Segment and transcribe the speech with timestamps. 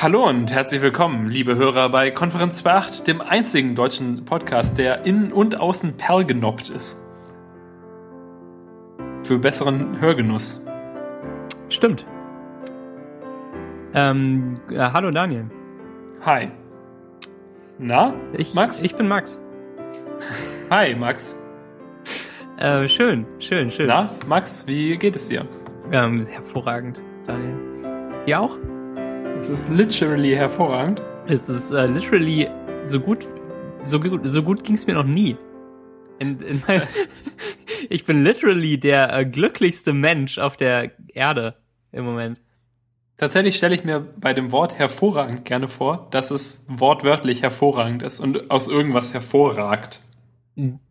[0.00, 5.32] Hallo und herzlich willkommen, liebe Hörer, bei Konferenz 2.8, dem einzigen deutschen Podcast, der innen
[5.32, 7.04] und außen perlgenoppt ist.
[9.24, 10.64] Für besseren Hörgenuss.
[11.68, 12.06] Stimmt.
[13.92, 15.50] Ähm, äh, hallo Daniel.
[16.24, 16.52] Hi.
[17.80, 18.82] Na, Ich, Max?
[18.82, 19.40] Ich bin Max.
[20.70, 21.36] Hi, Max.
[22.56, 23.88] Äh, schön, schön, schön.
[23.88, 25.44] Na, Max, wie geht es dir?
[25.90, 27.56] Ähm, hervorragend, Daniel.
[28.26, 28.56] Dir auch?
[29.40, 31.00] Es ist literally hervorragend.
[31.26, 32.48] Es ist äh, literally
[32.86, 33.26] so gut,
[33.84, 35.36] so gut, so gut ging es mir noch nie.
[36.18, 36.82] In, in mein,
[37.88, 41.54] ich bin literally der äh, glücklichste Mensch auf der Erde
[41.92, 42.40] im Moment.
[43.16, 48.20] Tatsächlich stelle ich mir bei dem Wort hervorragend gerne vor, dass es wortwörtlich hervorragend ist
[48.20, 50.02] und aus irgendwas hervorragt.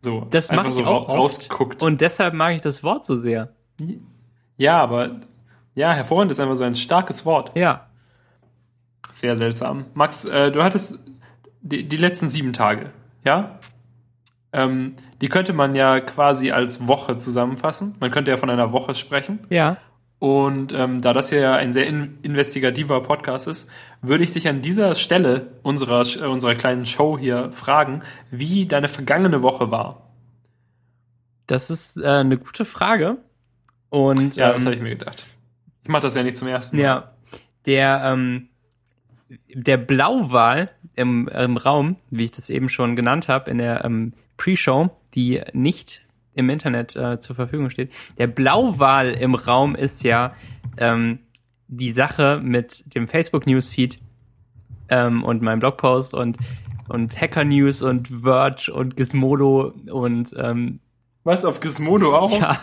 [0.00, 1.82] So, Das mache ich so auch rausguckt.
[1.82, 3.52] Und deshalb mag ich das Wort so sehr.
[4.56, 5.20] ja, aber
[5.74, 7.52] ja, hervorragend ist einfach so ein starkes Wort.
[7.54, 7.87] Ja.
[9.18, 9.86] Sehr seltsam.
[9.94, 11.00] Max, äh, du hattest
[11.60, 12.90] die, die letzten sieben Tage,
[13.24, 13.58] ja?
[14.52, 17.96] Ähm, die könnte man ja quasi als Woche zusammenfassen.
[17.98, 19.40] Man könnte ja von einer Woche sprechen.
[19.50, 19.76] Ja.
[20.20, 24.46] Und ähm, da das hier ja ein sehr in investigativer Podcast ist, würde ich dich
[24.46, 30.12] an dieser Stelle unserer, äh, unserer kleinen Show hier fragen, wie deine vergangene Woche war.
[31.48, 33.18] Das ist äh, eine gute Frage.
[33.90, 35.24] Und Ja, das ähm, habe ich mir gedacht.
[35.82, 36.82] Ich mache das ja nicht zum ersten Mal.
[36.82, 37.12] Ja,
[37.66, 38.48] der, ähm,
[39.54, 44.12] der Blauwal im, im Raum, wie ich das eben schon genannt habe, in der ähm,
[44.36, 46.02] Pre-Show, die nicht
[46.34, 47.92] im Internet äh, zur Verfügung steht.
[48.16, 50.32] Der Blauwal im Raum ist ja
[50.76, 51.18] ähm,
[51.66, 53.98] die Sache mit dem Facebook-Newsfeed
[54.88, 56.38] ähm, und meinem Blogpost und,
[56.88, 60.80] und Hacker News und Verge und Gizmodo und ähm,
[61.24, 62.40] Was, auf Gizmodo auch?
[62.40, 62.58] ja,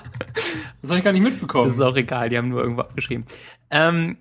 [0.81, 1.65] Das habe ich gar nicht mitbekommen.
[1.67, 3.25] das ist auch egal, die haben nur irgendwo abgeschrieben.
[3.69, 4.17] Ähm,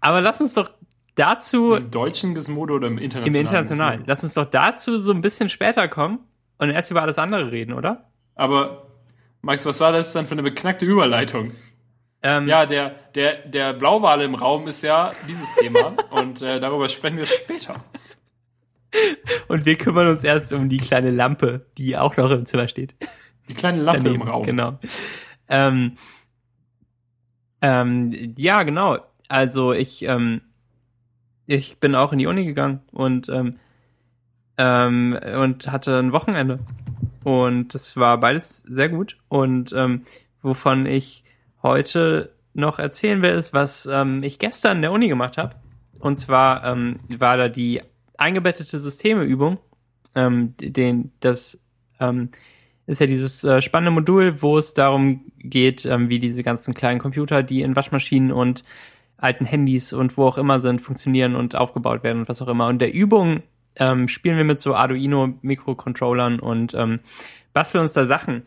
[0.00, 0.70] aber lass uns doch
[1.14, 3.34] dazu Im deutschen Gizmodo oder im internationalen?
[3.34, 3.98] Im Internationalen.
[4.00, 4.10] Gizmodo?
[4.10, 6.20] Lass uns doch dazu so ein bisschen später kommen
[6.58, 8.10] und erst über alles andere reden, oder?
[8.34, 8.86] Aber,
[9.42, 11.52] Max, was war das dann für eine beknackte Überleitung?
[12.22, 16.88] Ähm, Ja, der, der, der Blauwal im Raum ist ja dieses Thema und äh, darüber
[16.88, 17.76] sprechen wir später.
[19.48, 22.94] Und wir kümmern uns erst um die kleine Lampe, die auch noch im Zimmer steht.
[23.48, 24.42] Die kleine Lampe Daneben, im Raum.
[24.44, 24.78] Genau.
[25.48, 25.96] Ähm,
[27.60, 28.98] ähm, ja, genau.
[29.28, 30.42] Also ich, ähm,
[31.46, 33.56] ich bin auch in die Uni gegangen und ähm,
[34.56, 36.60] ähm, und hatte ein Wochenende.
[37.24, 39.18] Und das war beides sehr gut.
[39.28, 40.02] Und ähm,
[40.42, 41.24] wovon ich
[41.62, 45.56] heute noch erzählen will, ist, was ähm, ich gestern in der Uni gemacht habe.
[45.98, 47.80] Und zwar ähm, war da die
[48.18, 49.58] eingebettete Systemeübung,
[50.14, 51.60] ähm, den, das
[51.98, 52.30] ähm,
[52.86, 57.00] ist ja dieses äh, spannende Modul, wo es darum geht, ähm, wie diese ganzen kleinen
[57.00, 58.62] Computer, die in Waschmaschinen und
[59.24, 62.68] alten Handys und wo auch immer sind, funktionieren und aufgebaut werden und was auch immer.
[62.68, 63.42] Und der Übung
[63.76, 67.00] ähm, spielen wir mit so Arduino-Mikrocontrollern und ähm,
[67.52, 68.42] basteln uns da Sachen.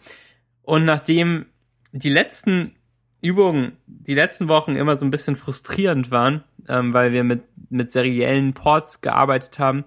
[0.62, 1.48] Und nachdem
[1.92, 2.76] die letzten
[3.22, 7.92] Übungen, die letzten Wochen immer so ein bisschen frustrierend waren, ähm, weil wir mit, mit
[7.92, 9.84] seriellen Ports gearbeitet haben,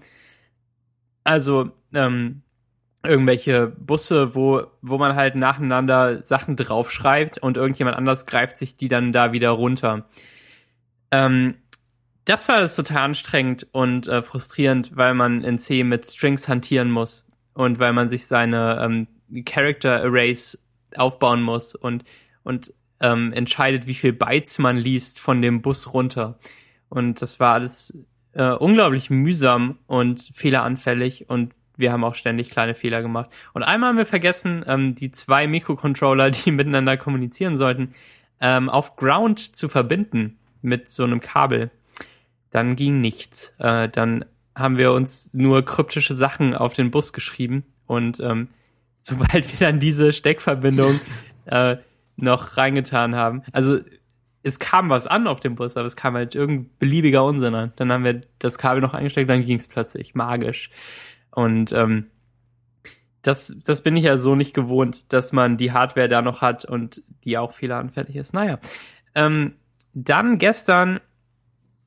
[1.23, 2.43] also ähm,
[3.05, 8.89] irgendwelche Busse, wo, wo man halt nacheinander Sachen draufschreibt und irgendjemand anders greift sich die
[8.89, 10.07] dann da wieder runter.
[11.11, 11.57] Ähm,
[12.25, 16.91] das war das total anstrengend und äh, frustrierend, weil man in C mit Strings hantieren
[16.91, 20.67] muss und weil man sich seine ähm, Character Arrays
[20.97, 22.05] aufbauen muss und,
[22.43, 26.39] und ähm, entscheidet, wie viel Bytes man liest von dem Bus runter.
[26.89, 27.99] Und das war alles
[28.33, 33.31] äh, unglaublich mühsam und fehleranfällig und wir haben auch ständig kleine Fehler gemacht.
[33.55, 37.95] Und einmal haben wir vergessen, ähm, die zwei Mikrocontroller, die miteinander kommunizieren sollten,
[38.41, 41.71] ähm, auf Ground zu verbinden mit so einem Kabel.
[42.51, 43.55] Dann ging nichts.
[43.59, 48.49] Äh, dann haben wir uns nur kryptische Sachen auf den Bus geschrieben und ähm,
[49.03, 51.01] sobald wir dann diese Steckverbindung
[51.47, 51.77] äh,
[52.17, 53.81] noch reingetan haben, also
[54.43, 57.73] es kam was an auf dem Bus, aber es kam halt irgendein beliebiger Unsinn an.
[57.77, 60.71] Dann haben wir das Kabel noch eingesteckt, dann ging es plötzlich magisch.
[61.31, 62.07] Und ähm,
[63.23, 66.65] das, das bin ich ja so nicht gewohnt, dass man die Hardware da noch hat
[66.65, 68.33] und die auch fehleranfällig ist.
[68.33, 68.59] Naja,
[69.15, 69.55] ähm,
[69.95, 71.01] dann gestern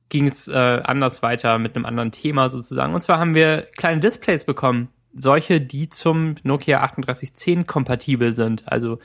[0.08, 2.94] ging es äh, anders weiter mit einem anderen Thema sozusagen.
[2.94, 4.88] Und zwar haben wir kleine Displays bekommen.
[5.14, 8.64] Solche, die zum Nokia 3810 kompatibel sind.
[8.66, 8.98] Also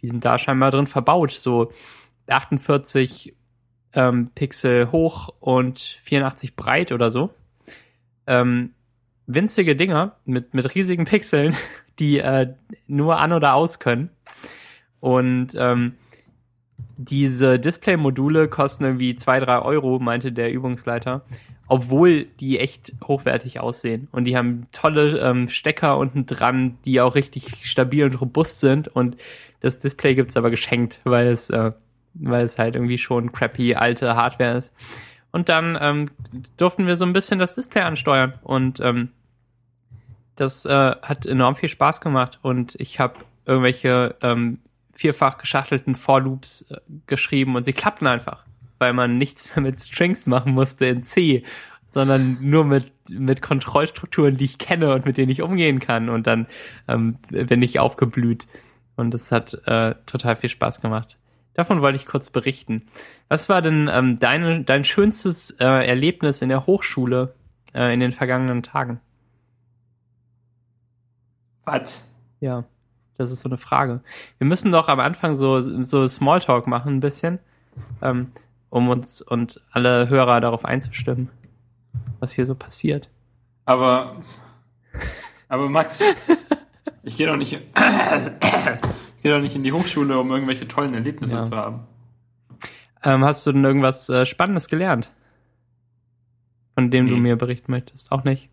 [0.00, 1.32] die sind da scheinbar drin verbaut.
[1.32, 1.72] So
[2.28, 3.34] 48
[3.92, 7.30] ähm, Pixel hoch und 84 breit oder so.
[8.26, 8.74] Ähm,
[9.26, 11.54] winzige Dinger mit, mit riesigen Pixeln,
[11.98, 12.54] die äh,
[12.86, 14.10] nur an oder aus können.
[15.00, 15.94] Und ähm,
[16.96, 21.22] diese Display-Module kosten irgendwie zwei, drei Euro, meinte der Übungsleiter.
[21.68, 24.08] obwohl die echt hochwertig aussehen.
[24.12, 28.88] Und die haben tolle ähm, Stecker unten dran, die auch richtig stabil und robust sind.
[28.88, 29.16] Und
[29.60, 31.72] das Display gibt's aber geschenkt, weil es, äh,
[32.14, 34.74] weil es halt irgendwie schon crappy alte Hardware ist.
[35.32, 36.10] Und dann ähm,
[36.56, 38.34] durften wir so ein bisschen das Display ansteuern.
[38.42, 39.10] Und ähm,
[40.36, 42.38] das äh, hat enorm viel Spaß gemacht.
[42.42, 44.60] Und ich habe irgendwelche ähm,
[44.96, 48.44] vierfach geschachtelten For-Loops äh, geschrieben und sie klappten einfach,
[48.78, 51.44] weil man nichts mehr mit Strings machen musste in C,
[51.88, 56.08] sondern nur mit, mit Kontrollstrukturen, die ich kenne und mit denen ich umgehen kann.
[56.08, 56.46] Und dann
[56.88, 58.46] ähm, bin ich aufgeblüht.
[58.96, 61.16] Und es hat äh, total viel Spaß gemacht.
[61.54, 62.82] Davon wollte ich kurz berichten.
[63.28, 67.34] Was war denn ähm, deine, dein schönstes äh, Erlebnis in der Hochschule
[67.72, 69.00] äh, in den vergangenen Tagen?
[71.64, 72.02] Was?
[72.40, 72.64] Ja.
[73.18, 74.00] Das ist so eine Frage.
[74.38, 77.38] Wir müssen doch am Anfang so, so Smalltalk machen, ein bisschen,
[78.02, 78.28] ähm,
[78.70, 81.30] um uns und alle Hörer darauf einzustimmen,
[82.20, 83.08] was hier so passiert.
[83.64, 84.16] Aber,
[85.48, 86.02] aber Max,
[87.02, 91.36] ich gehe doch nicht, ich gehe doch nicht in die Hochschule, um irgendwelche tollen Erlebnisse
[91.36, 91.44] Ja.
[91.44, 91.80] zu haben.
[93.02, 95.10] Ähm, hast du denn irgendwas äh, Spannendes gelernt?
[96.74, 97.20] Von dem du Nee.
[97.20, 98.12] mir berichten möchtest?
[98.12, 98.50] Auch nicht?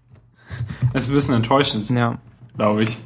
[0.93, 2.17] Es ist ein bisschen enttäuschend, Ja.
[2.55, 2.97] glaube ich.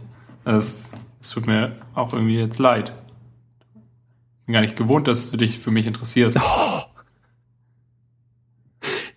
[0.46, 0.92] Es,
[1.28, 2.94] es tut mir auch irgendwie jetzt leid.
[4.40, 6.40] Ich bin gar nicht gewohnt, dass du dich für mich interessierst.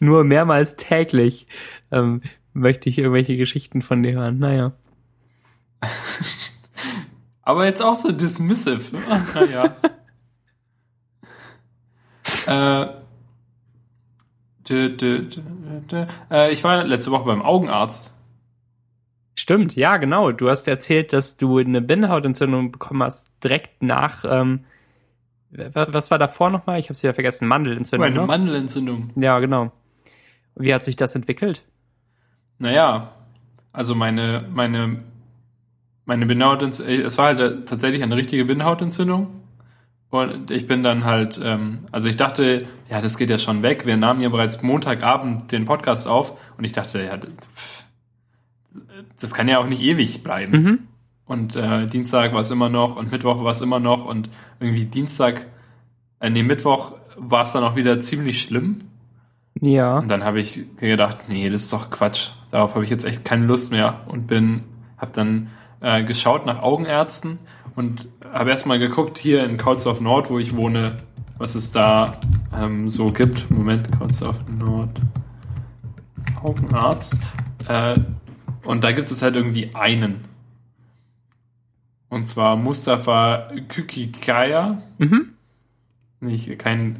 [0.00, 1.46] Nur mehrmals täglich
[1.92, 2.22] ähm,
[2.52, 4.40] möchte ich irgendwelche Geschichten von dir hören.
[4.40, 4.64] Naja.
[7.42, 8.98] Aber jetzt auch so dismissive.
[9.08, 9.76] Ah, Naja.
[12.46, 12.86] äh,
[14.68, 15.42] dü, dü, dü,
[15.90, 16.06] dü.
[16.28, 18.19] Äh, ich war letzte Woche beim Augenarzt.
[19.40, 20.32] Stimmt, ja, genau.
[20.32, 24.64] Du hast erzählt, dass du eine Bindehautentzündung bekommen hast, direkt nach, ähm,
[25.50, 26.78] wa- was war davor nochmal?
[26.78, 28.06] Ich habe es wieder vergessen, Mandelentzündung.
[28.06, 28.26] Eine ne?
[28.26, 29.10] Mandelentzündung.
[29.16, 29.72] ja, genau.
[30.56, 31.62] Wie hat sich das entwickelt?
[32.58, 33.12] Naja,
[33.72, 35.02] also meine, meine,
[36.04, 39.28] meine Bindehautentzündung, es war halt äh, tatsächlich eine richtige Bindehautentzündung.
[40.10, 43.86] Und ich bin dann halt, ähm, also ich dachte, ja, das geht ja schon weg.
[43.86, 47.84] Wir nahmen ja bereits Montagabend den Podcast auf und ich dachte, ja, das- pff,
[49.20, 50.52] das kann ja auch nicht ewig bleiben.
[50.52, 50.78] Mhm.
[51.26, 54.28] Und äh, Dienstag war es immer noch und Mittwoch war es immer noch und
[54.58, 55.46] irgendwie Dienstag,
[56.18, 58.80] äh, nee, Mittwoch war es dann auch wieder ziemlich schlimm.
[59.60, 59.98] Ja.
[59.98, 62.30] Und dann habe ich gedacht, nee, das ist doch Quatsch.
[62.50, 64.62] Darauf habe ich jetzt echt keine Lust mehr und bin,
[64.96, 65.50] habe dann
[65.80, 67.38] äh, geschaut nach Augenärzten
[67.76, 70.96] und habe erstmal geguckt hier in Kautsdorf Nord, wo ich wohne,
[71.38, 72.12] was es da
[72.56, 73.50] ähm, so gibt.
[73.50, 75.00] Moment, Kautsdorf Nord.
[76.42, 77.18] Augenarzt.
[77.68, 77.96] Äh,
[78.64, 80.24] und da gibt es halt irgendwie einen.
[82.08, 84.82] Und zwar Mustafa Kükikaya.
[84.98, 85.30] Mhm.
[86.20, 86.98] Nicht, kein,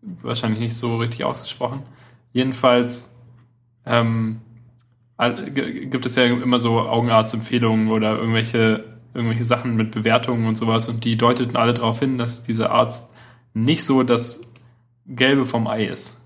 [0.00, 1.82] wahrscheinlich nicht so richtig ausgesprochen.
[2.32, 3.14] Jedenfalls
[3.84, 4.40] ähm,
[5.44, 8.84] gibt es ja immer so Augenarztempfehlungen oder irgendwelche,
[9.14, 13.14] irgendwelche Sachen mit Bewertungen und sowas und die deuteten alle darauf hin, dass dieser Arzt
[13.54, 14.52] nicht so das
[15.06, 16.22] Gelbe vom Ei ist.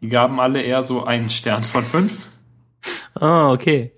[0.00, 2.28] Die gaben alle eher so einen Stern von fünf.
[3.14, 3.92] Ah, okay.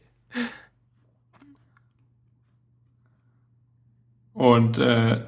[4.35, 5.21] Und äh,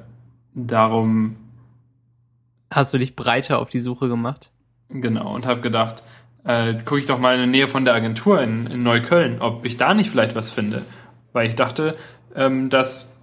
[0.53, 1.37] darum,
[2.71, 4.51] Hast du dich breiter auf die Suche gemacht?
[4.89, 6.03] genau, und habe gedacht,
[6.43, 9.65] äh, gucke ich doch mal in der Nähe von der Agentur in, in Neukölln, ob
[9.65, 10.83] ich da nicht vielleicht was finde.
[11.33, 11.95] Weil ich dachte,
[12.35, 13.19] ähm, dass,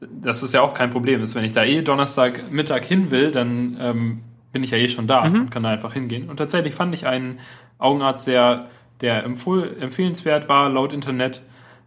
[0.00, 1.34] dass es ja auch kein Problem ist.
[1.34, 4.20] Wenn ich da eh Donnerstag Mittag hin will, dann ähm,
[4.52, 5.40] bin ich ja eh schon da Mhm.
[5.42, 6.28] und kann da einfach hingehen.
[6.28, 7.40] Und tatsächlich fand ich einen
[7.78, 8.68] Augenarzt, der,
[9.02, 11.42] der empfehlenswert war laut Internet.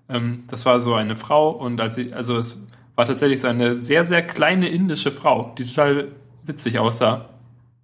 [0.07, 2.62] Ähm, das war so eine Frau und als sie, also es
[2.95, 6.10] war tatsächlich so eine sehr, sehr kleine indische Frau, die total
[6.43, 7.29] witzig aussah.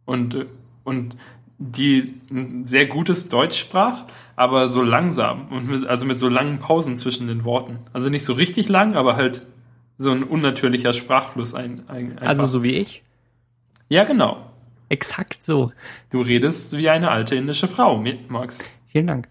[0.06, 0.46] Und, äh,
[0.84, 1.16] und
[1.58, 6.60] die ein sehr gutes Deutsch sprach, aber so langsam und mit, also mit so langen
[6.60, 7.80] Pausen zwischen den Worten.
[7.94, 9.46] Also nicht so richtig lang, aber halt
[9.98, 12.28] so ein unnatürlicher Sprachfluss ein, ein einfach.
[12.28, 13.04] Also so wie ich?
[13.90, 14.46] ja genau.
[14.90, 15.72] Exakt so.
[16.10, 18.60] Du redest wie eine alte indische Frau, Max.
[18.92, 19.28] Vielen Dank.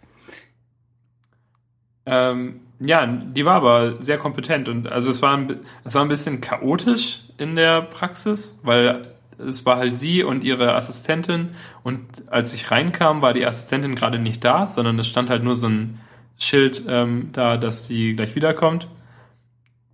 [2.07, 6.09] Ähm, ja, die war aber sehr kompetent und also es war ein, es war ein
[6.09, 9.03] bisschen chaotisch in der Praxis, weil
[9.39, 11.51] es war halt sie und ihre Assistentin
[11.83, 15.57] und als ich reinkam, war die Assistentin gerade nicht da, sondern es stand halt nur
[15.57, 16.01] so ein
[16.39, 18.89] Schild ähm, da, dass sie gleich wiederkommt.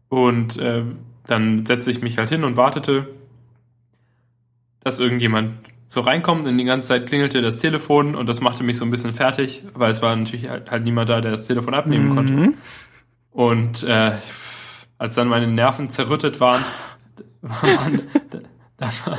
[0.09, 0.85] Und äh,
[1.27, 3.09] dann setzte ich mich halt hin und wartete,
[4.81, 5.55] dass irgendjemand
[5.89, 8.91] so reinkommt und die ganze Zeit klingelte das Telefon und das machte mich so ein
[8.91, 12.33] bisschen fertig, weil es war natürlich halt, halt niemand da, der das Telefon abnehmen konnte.
[12.33, 12.55] Mhm.
[13.31, 14.13] Und äh,
[14.99, 16.63] als dann meine Nerven zerrüttet waren,
[17.43, 18.01] war man,
[18.79, 19.19] da, war,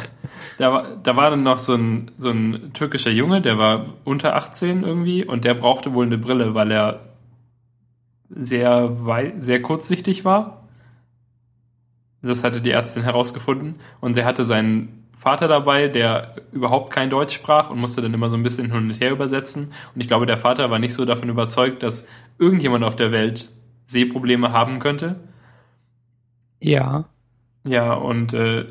[0.57, 4.35] da, war, da war dann noch so ein, so ein türkischer Junge, der war unter
[4.35, 7.07] 18 irgendwie und der brauchte wohl eine Brille, weil er
[8.29, 8.95] sehr,
[9.39, 10.67] sehr kurzsichtig war.
[12.21, 13.75] Das hatte die Ärztin herausgefunden.
[14.01, 18.29] Und er hatte seinen Vater dabei, der überhaupt kein Deutsch sprach und musste dann immer
[18.29, 19.73] so ein bisschen hin und her übersetzen.
[19.93, 22.07] Und ich glaube, der Vater war nicht so davon überzeugt, dass
[22.39, 23.49] irgendjemand auf der Welt
[23.83, 25.17] Sehprobleme haben könnte.
[26.61, 27.09] Ja.
[27.65, 28.67] Ja, und, äh,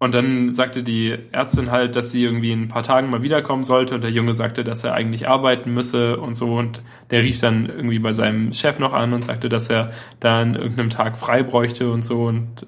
[0.00, 3.62] und dann sagte die Ärztin halt, dass sie irgendwie in ein paar Tagen mal wiederkommen
[3.62, 3.94] sollte.
[3.94, 6.56] Und der Junge sagte, dass er eigentlich arbeiten müsse und so.
[6.56, 10.56] Und der rief dann irgendwie bei seinem Chef noch an und sagte, dass er dann
[10.56, 12.24] irgendeinem Tag frei bräuchte und so.
[12.24, 12.66] Und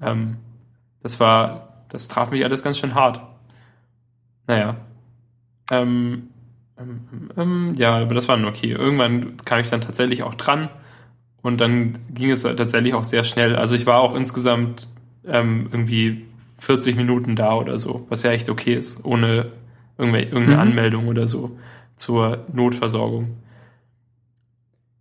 [0.00, 0.36] ähm,
[1.02, 3.20] das war das traf mich alles ganz schön hart.
[4.46, 4.76] Naja.
[5.70, 6.28] Ähm,
[6.78, 8.72] ähm, ähm, ja, aber das war dann okay.
[8.72, 10.68] Irgendwann kam ich dann tatsächlich auch dran
[11.42, 13.56] und dann ging es tatsächlich auch sehr schnell.
[13.56, 14.88] Also ich war auch insgesamt
[15.26, 16.26] ähm, irgendwie
[16.58, 19.52] 40 Minuten da oder so, was ja echt okay ist, ohne
[19.96, 20.58] irgendeine mhm.
[20.58, 21.58] Anmeldung oder so
[21.96, 23.36] zur Notversorgung.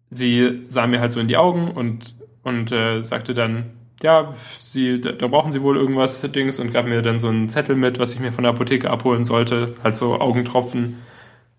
[0.10, 5.02] Sie sah mir halt so in die Augen und, und äh, sagte dann, ja, sie,
[5.02, 8.14] da, brauchen sie wohl irgendwas, Dings, und gab mir dann so einen Zettel mit, was
[8.14, 10.98] ich mir von der Apotheke abholen sollte, halt so Augentropfen.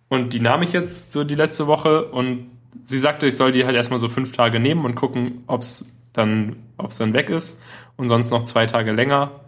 [0.09, 2.50] Und die nahm ich jetzt so die letzte Woche und
[2.85, 6.57] sie sagte, ich soll die halt erstmal so fünf Tage nehmen und gucken, ob's dann,
[6.78, 7.62] ob's dann weg ist
[7.97, 9.40] und sonst noch zwei Tage länger.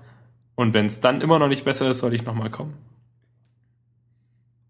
[0.56, 2.74] Und wenn es dann immer noch nicht besser ist, soll ich nochmal kommen.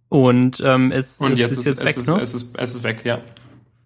[0.08, 2.20] Und ähm, es, und jetzt ist, jetzt weg, ist, ne?
[2.20, 3.20] es, ist, es ist weg, ja.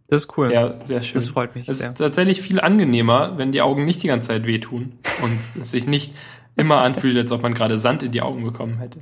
[0.08, 0.44] Das ist cool.
[0.44, 1.14] Sehr, sehr schön.
[1.14, 1.68] Das freut mich.
[1.68, 5.70] Es ist tatsächlich viel angenehmer, wenn die Augen nicht die ganze Zeit wehtun und es
[5.70, 6.14] sich nicht
[6.56, 9.00] immer anfühlt, als ob man gerade Sand in die Augen bekommen hätte.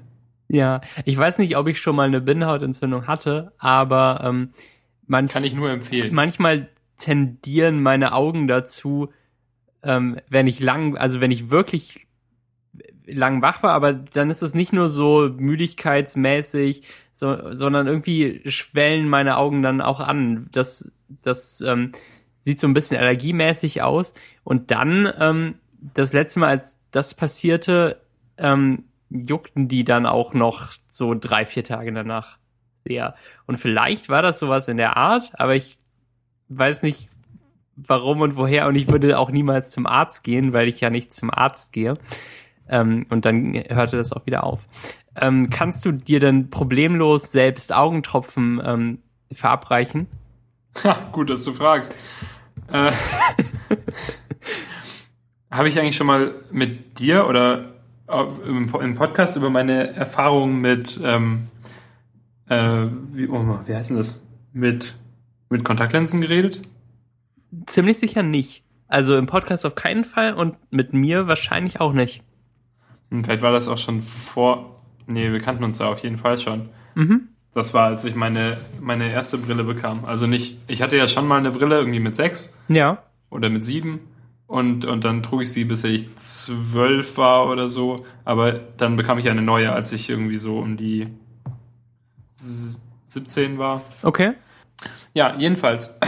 [0.49, 4.51] Ja, ich weiß nicht, ob ich schon mal eine Bindehautentzündung hatte, aber ähm,
[5.07, 6.15] manch, kann ich nur empfehlen.
[6.15, 6.69] Manchmal
[6.99, 9.09] tendieren meine Augen dazu,
[9.83, 12.07] ähm, wenn ich lang, also wenn ich wirklich
[13.07, 16.83] lang wach war, aber dann ist es nicht nur so müdigkeitsmäßig,
[17.23, 20.49] so, sondern irgendwie schwellen meine Augen dann auch an.
[20.50, 20.91] Das,
[21.23, 21.93] das ähm,
[22.41, 24.12] sieht so ein bisschen allergiemäßig aus.
[24.43, 25.55] Und dann, ähm,
[25.95, 28.00] das letzte Mal, als das passierte,
[28.38, 32.38] ähm, juckten die dann auch noch so drei, vier Tage danach
[32.85, 33.14] sehr.
[33.47, 35.79] Und vielleicht war das sowas in der Art, aber ich
[36.49, 37.09] weiß nicht,
[37.76, 38.67] warum und woher.
[38.67, 41.99] Und ich würde auch niemals zum Arzt gehen, weil ich ja nicht zum Arzt gehe.
[42.69, 44.67] Ähm, und dann hörte das auch wieder auf.
[45.16, 48.99] Ähm, kannst du dir denn problemlos selbst Augentropfen ähm,
[49.33, 50.07] verabreichen?
[50.85, 51.95] Ha, gut, dass du fragst.
[52.69, 52.92] Äh,
[55.50, 57.73] Habe ich eigentlich schon mal mit dir oder
[58.47, 61.49] im, im Podcast über meine Erfahrungen mit, ähm,
[62.49, 64.25] äh, wie, oh, wie heißt denn das?
[64.52, 64.95] Mit,
[65.50, 66.61] mit Kontaktlinsen geredet?
[67.66, 68.64] Ziemlich sicher nicht.
[68.88, 72.23] Also im Podcast auf keinen Fall und mit mir wahrscheinlich auch nicht.
[73.11, 74.72] Hm, vielleicht war das auch schon vor.
[75.07, 76.69] Nee, wir kannten uns da auf jeden Fall schon.
[76.95, 77.29] Mhm.
[77.55, 80.05] Das war, als ich meine, meine erste Brille bekam.
[80.05, 82.59] Also nicht, ich hatte ja schon mal eine Brille irgendwie mit sechs.
[82.69, 83.03] Ja.
[83.31, 84.01] Oder mit sieben.
[84.47, 88.05] Und, und dann trug ich sie, bis ich zwölf war oder so.
[88.25, 91.09] Aber dann bekam ich eine neue, als ich irgendwie so um die
[93.07, 93.83] 17 war.
[94.03, 94.33] Okay.
[95.15, 95.99] Ja, jedenfalls.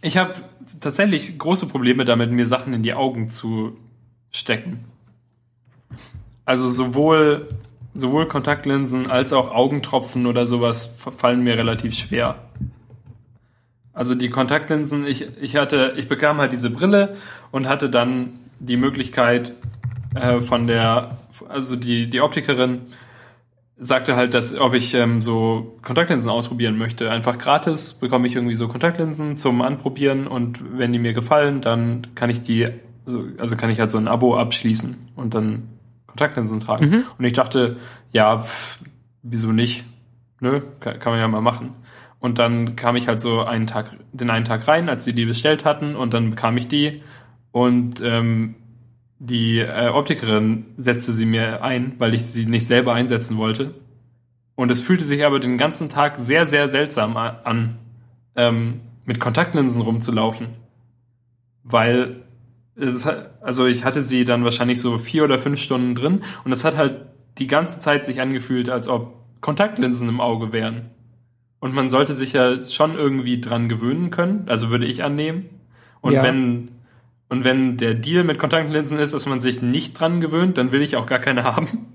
[0.00, 0.34] Ich habe
[0.80, 3.76] tatsächlich große Probleme damit, mir Sachen in die Augen zu
[4.30, 4.84] stecken.
[6.48, 7.46] Also sowohl,
[7.92, 12.36] sowohl Kontaktlinsen als auch Augentropfen oder sowas fallen mir relativ schwer.
[13.92, 17.16] Also die Kontaktlinsen, ich, ich hatte, ich bekam halt diese Brille
[17.50, 19.52] und hatte dann die Möglichkeit
[20.14, 21.18] äh, von der,
[21.50, 22.86] also die, die Optikerin
[23.76, 27.10] sagte halt, dass ob ich ähm, so Kontaktlinsen ausprobieren möchte.
[27.10, 32.06] Einfach gratis bekomme ich irgendwie so Kontaktlinsen zum Anprobieren und wenn die mir gefallen, dann
[32.14, 32.68] kann ich die,
[33.36, 35.77] also kann ich halt so ein Abo abschließen und dann
[36.18, 36.90] Kontaktlinsen tragen.
[36.90, 37.04] Mhm.
[37.16, 37.76] Und ich dachte,
[38.12, 38.80] ja, pff,
[39.22, 39.84] wieso nicht?
[40.40, 41.70] Nö, kann, kann man ja mal machen.
[42.20, 45.24] Und dann kam ich halt so einen Tag, den einen Tag rein, als sie die
[45.24, 47.02] bestellt hatten, und dann bekam ich die.
[47.52, 48.56] Und ähm,
[49.20, 53.74] die äh, Optikerin setzte sie mir ein, weil ich sie nicht selber einsetzen wollte.
[54.56, 57.76] Und es fühlte sich aber den ganzen Tag sehr, sehr seltsam an,
[58.34, 60.48] ähm, mit Kontaktlinsen rumzulaufen.
[61.62, 62.24] Weil
[62.78, 66.64] hat, also ich hatte sie dann wahrscheinlich so vier oder fünf Stunden drin und es
[66.64, 67.06] hat halt
[67.38, 70.90] die ganze Zeit sich angefühlt, als ob Kontaktlinsen im Auge wären.
[71.60, 75.46] Und man sollte sich ja schon irgendwie dran gewöhnen können, also würde ich annehmen.
[76.00, 76.22] Und ja.
[76.22, 76.70] wenn
[77.28, 80.80] und wenn der Deal mit Kontaktlinsen ist, dass man sich nicht dran gewöhnt, dann will
[80.80, 81.92] ich auch gar keine haben.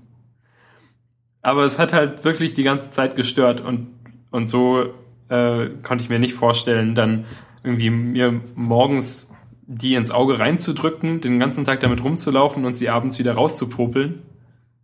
[1.42, 3.88] Aber es hat halt wirklich die ganze Zeit gestört und
[4.30, 4.94] und so
[5.28, 7.24] äh, konnte ich mir nicht vorstellen, dann
[7.62, 9.33] irgendwie mir morgens
[9.66, 14.22] die ins Auge reinzudrücken, den ganzen Tag damit rumzulaufen und sie abends wieder rauszupopeln,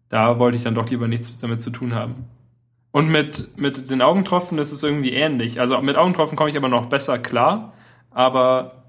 [0.08, 2.26] da wollte ich dann doch lieber nichts damit zu tun haben.
[2.92, 5.60] Und mit, mit den Augentropfen ist es irgendwie ähnlich.
[5.60, 7.72] Also mit Augentropfen komme ich aber noch besser klar,
[8.10, 8.84] aber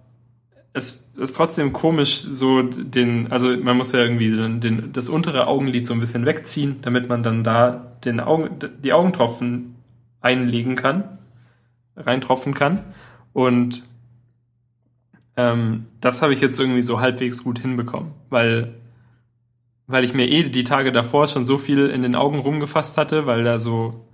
[0.74, 5.48] es ist trotzdem komisch, so den, also man muss ja irgendwie den, den, das untere
[5.48, 8.50] Augenlid so ein bisschen wegziehen, damit man dann da den Augen,
[8.84, 9.76] die Augentropfen
[10.22, 11.18] einlegen kann,
[11.96, 12.80] reintropfen kann.
[13.34, 13.84] Und
[15.50, 18.76] ähm, das habe ich jetzt irgendwie so halbwegs gut hinbekommen, weil
[19.88, 23.26] weil ich mir eh die Tage davor schon so viel in den Augen rumgefasst hatte,
[23.26, 24.06] weil da so,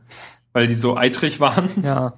[0.51, 2.13] weil die so eitrig waren Ja.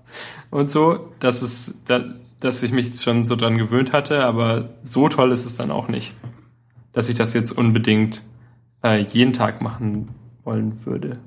[0.49, 2.05] und so, dass es, da,
[2.39, 5.89] dass ich mich schon so dran gewöhnt hatte, aber so toll ist es dann auch
[5.89, 6.13] nicht,
[6.93, 8.21] dass ich das jetzt unbedingt
[8.81, 10.07] äh, jeden Tag machen
[10.45, 11.19] wollen würde.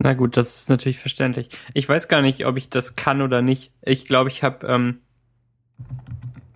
[0.00, 1.50] Na gut, das ist natürlich verständlich.
[1.74, 3.70] Ich weiß gar nicht, ob ich das kann oder nicht.
[3.82, 4.98] Ich glaube, ich habe ähm,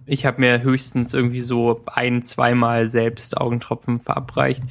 [0.07, 4.63] ich habe mir höchstens irgendwie so ein, zweimal selbst Augentropfen verabreicht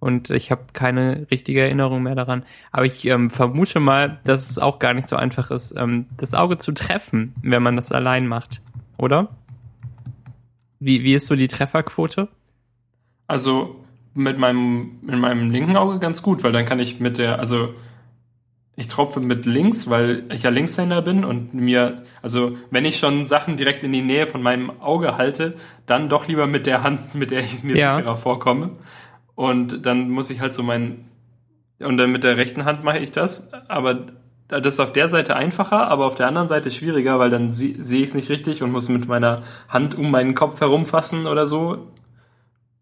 [0.00, 2.44] und ich habe keine richtige Erinnerung mehr daran.
[2.72, 6.34] Aber ich ähm, vermute mal, dass es auch gar nicht so einfach ist, ähm, das
[6.34, 8.60] Auge zu treffen, wenn man das allein macht,
[8.98, 9.28] oder?
[10.78, 12.28] Wie, wie ist so die Trefferquote?
[13.26, 13.76] Also
[14.12, 17.74] mit meinem, mit meinem linken Auge ganz gut, weil dann kann ich mit der, also
[18.76, 23.24] ich tropfe mit links, weil ich ja Linkshänder bin und mir, also wenn ich schon
[23.24, 25.54] Sachen direkt in die Nähe von meinem Auge halte,
[25.86, 27.96] dann doch lieber mit der Hand, mit der ich mir Ja.
[27.96, 28.70] sicherer vorkomme.
[29.36, 31.04] Und dann muss ich halt so mein,
[31.78, 34.06] und dann mit der rechten Hand mache ich das, aber
[34.48, 37.74] das ist auf der Seite einfacher, aber auf der anderen Seite schwieriger, weil dann sehe
[37.78, 41.88] ich es nicht richtig und muss mit meiner Hand um meinen Kopf herumfassen oder so.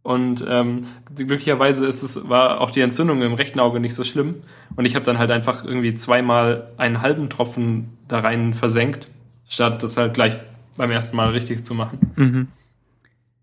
[0.03, 4.43] Und ähm, glücklicherweise ist es, war auch die Entzündung im rechten Auge nicht so schlimm.
[4.75, 9.09] Und ich habe dann halt einfach irgendwie zweimal einen halben Tropfen da rein versenkt,
[9.49, 10.37] statt das halt gleich
[10.77, 11.99] beim ersten Mal richtig zu machen.
[12.17, 12.49] Mhm.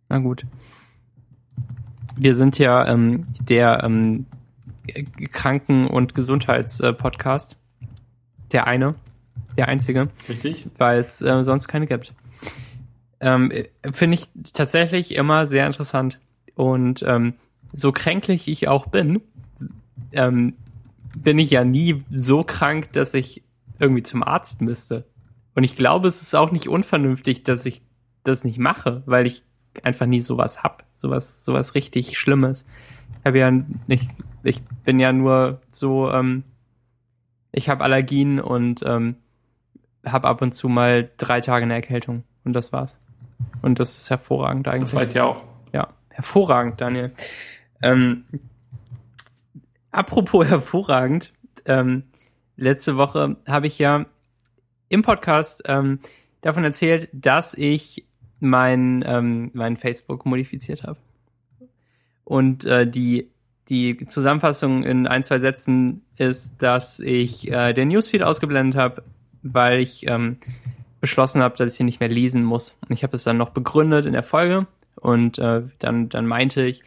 [0.10, 0.46] Na gut.
[2.18, 4.26] Wir sind ja ähm, der ähm,
[5.32, 7.56] Kranken- und Gesundheitspodcast.
[8.52, 8.96] Der eine,
[9.58, 10.66] der einzige, Richtig?
[10.78, 12.16] weil es äh, sonst keine gibt.
[13.20, 16.20] Ähm, äh, Finde ich tatsächlich immer sehr interessant.
[16.60, 17.36] Und ähm,
[17.72, 19.22] so kränklich ich auch bin,
[20.12, 20.56] ähm,
[21.16, 23.44] bin ich ja nie so krank, dass ich
[23.80, 25.06] irgendwie zum Arzt müsste.
[25.56, 27.82] Und ich glaube, es ist auch nicht unvernünftig, dass ich
[28.26, 29.44] das nicht mache, weil ich
[29.84, 32.66] einfach nie sowas hab, sowas, sowas richtig Schlimmes.
[33.20, 33.52] Ich habe ja
[33.88, 34.10] nicht,
[34.44, 36.44] ich bin ja nur so, ähm,
[37.54, 39.16] ich habe Allergien und ähm,
[40.06, 43.00] habe ab und zu mal drei Tage eine Erkältung und das war's.
[43.62, 44.92] Und das ist hervorragend eigentlich.
[44.92, 45.49] Das seid ihr auch.
[46.20, 47.14] Hervorragend, Daniel.
[47.82, 48.26] Ähm,
[49.90, 51.32] apropos hervorragend,
[51.64, 52.04] ähm,
[52.58, 54.06] letzte Woche habe ich ja
[54.90, 56.00] im Podcast ähm,
[56.42, 58.06] davon erzählt, dass ich
[58.42, 60.98] mein, ähm, mein Facebook modifiziert habe.
[62.26, 63.30] Und äh, die,
[63.70, 69.04] die Zusammenfassung in ein, zwei Sätzen ist, dass ich äh, den Newsfeed ausgeblendet habe,
[69.42, 70.36] weil ich ähm,
[71.00, 72.78] beschlossen habe, dass ich ihn nicht mehr lesen muss.
[72.82, 74.68] Und ich habe es dann noch begründet in der Folge
[75.00, 76.84] und äh, dann, dann meinte ich,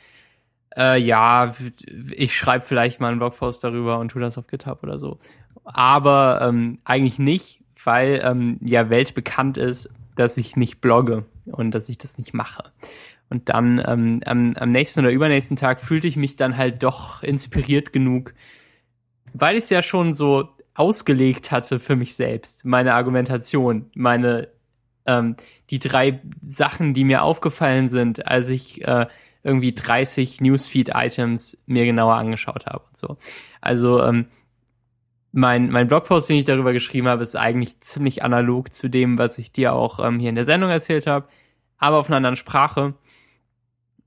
[0.77, 1.55] äh, ja,
[2.11, 5.19] ich schreibe vielleicht mal einen Blogpost darüber und tu das auf GitHub oder so.
[5.65, 11.89] Aber ähm, eigentlich nicht, weil ähm, ja weltbekannt ist, dass ich nicht blogge und dass
[11.89, 12.65] ich das nicht mache.
[13.31, 17.23] Und dann ähm, am, am nächsten oder übernächsten Tag fühlte ich mich dann halt doch
[17.23, 18.35] inspiriert genug,
[19.33, 24.49] weil ich es ja schon so ausgelegt hatte für mich selbst, meine Argumentation, meine
[25.07, 25.37] ähm,
[25.71, 29.07] die drei Sachen, die mir aufgefallen sind, als ich äh,
[29.43, 33.17] irgendwie 30 Newsfeed-Items mir genauer angeschaut habe und so.
[33.61, 34.27] Also ähm,
[35.33, 39.39] mein, mein Blogpost, den ich darüber geschrieben habe, ist eigentlich ziemlich analog zu dem, was
[39.39, 41.27] ich dir auch ähm, hier in der Sendung erzählt habe,
[41.79, 42.95] aber auf einer anderen Sprache,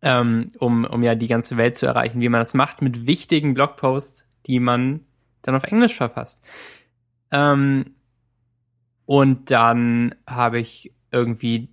[0.01, 3.55] ähm, um, um ja die ganze Welt zu erreichen, wie man das macht mit wichtigen
[3.55, 5.01] Blogposts, die man
[5.41, 6.45] dann auf Englisch verfasst.
[7.31, 7.94] Ähm,
[9.05, 11.69] und dann habe ich irgendwie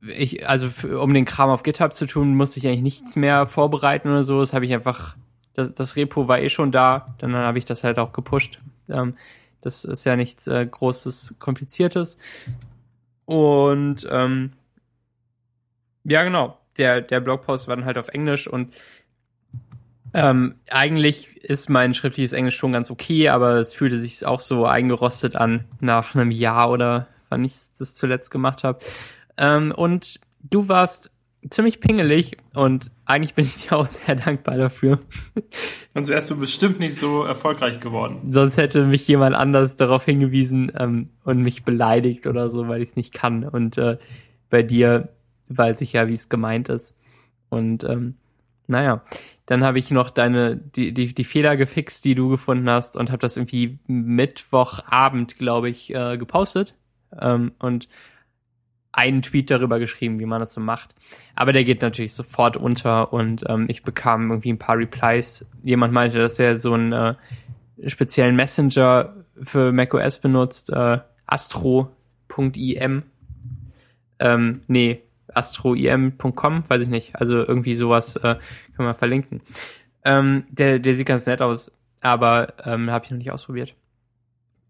[0.00, 0.68] ich, also
[1.00, 4.40] um den Kram auf GitHub zu tun, musste ich eigentlich nichts mehr vorbereiten oder so.
[4.40, 5.16] Das habe ich einfach,
[5.54, 8.60] das, das Repo war eh schon da, dann habe ich das halt auch gepusht.
[8.88, 9.16] Ähm,
[9.60, 12.18] das ist ja nichts äh, Großes, Kompliziertes.
[13.24, 14.52] Und ähm,
[16.04, 16.58] ja, genau.
[16.78, 18.72] Der, der Blogpost war dann halt auf Englisch und
[20.14, 24.66] ähm, eigentlich ist mein schriftliches Englisch schon ganz okay, aber es fühlte sich auch so
[24.66, 28.78] eingerostet an nach einem Jahr oder wann ich das zuletzt gemacht habe.
[29.36, 31.10] Ähm, und du warst
[31.50, 34.98] ziemlich pingelig und eigentlich bin ich dir auch sehr dankbar dafür.
[35.94, 38.30] Sonst wärst du bestimmt nicht so erfolgreich geworden.
[38.30, 42.90] Sonst hätte mich jemand anders darauf hingewiesen ähm, und mich beleidigt oder so, weil ich
[42.90, 43.44] es nicht kann.
[43.44, 43.98] Und äh,
[44.50, 45.08] bei dir
[45.48, 46.94] weiß ich ja, wie es gemeint ist.
[47.48, 48.16] Und ähm,
[48.68, 49.02] naja,
[49.46, 53.10] dann habe ich noch deine die, die die Fehler gefixt, die du gefunden hast und
[53.10, 56.74] habe das irgendwie Mittwochabend, glaube ich, äh, gepostet
[57.18, 57.88] ähm, und
[58.92, 60.94] einen Tweet darüber geschrieben, wie man das so macht.
[61.34, 65.48] Aber der geht natürlich sofort unter und ähm, ich bekam irgendwie ein paar Replies.
[65.62, 67.14] Jemand meinte, dass er so einen äh,
[67.86, 73.02] speziellen Messenger für macOS benutzt, äh, astro.im.
[74.20, 75.02] Ähm, nee,
[75.34, 77.16] astroim.com, weiß ich nicht.
[77.16, 78.36] Also irgendwie sowas äh,
[78.76, 79.40] können wir verlinken.
[80.04, 83.74] Ähm, der, der sieht ganz nett aus, aber ähm, habe ich noch nicht ausprobiert.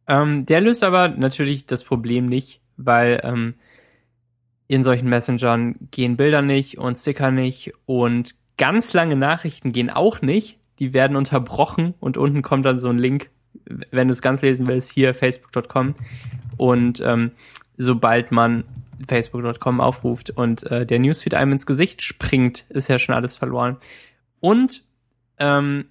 [0.06, 3.54] Ähm, der löst aber natürlich das Problem nicht, weil ähm,
[4.66, 10.20] in solchen Messengern gehen Bilder nicht und Sticker nicht und ganz lange Nachrichten gehen auch
[10.22, 10.58] nicht.
[10.78, 13.30] Die werden unterbrochen und unten kommt dann so ein Link,
[13.90, 15.94] wenn du es ganz lesen willst, hier facebook.com.
[16.56, 17.32] Und ähm,
[17.76, 18.64] sobald man
[19.06, 23.76] facebook.com aufruft und äh, der Newsfeed einem ins Gesicht springt, ist ja schon alles verloren.
[24.40, 24.82] Und
[25.38, 25.86] ähm,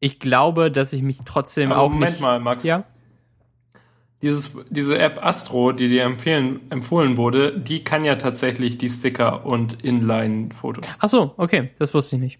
[0.00, 2.64] ich glaube, dass ich mich trotzdem Aber auch Moment nicht, mal, Max.
[2.64, 2.84] Ja.
[4.20, 9.44] Dieses, diese App Astro, die dir empfehlen, empfohlen wurde, die kann ja tatsächlich die Sticker
[9.46, 10.86] und Inline-Fotos.
[11.00, 12.38] Ach so, okay, das wusste ich nicht.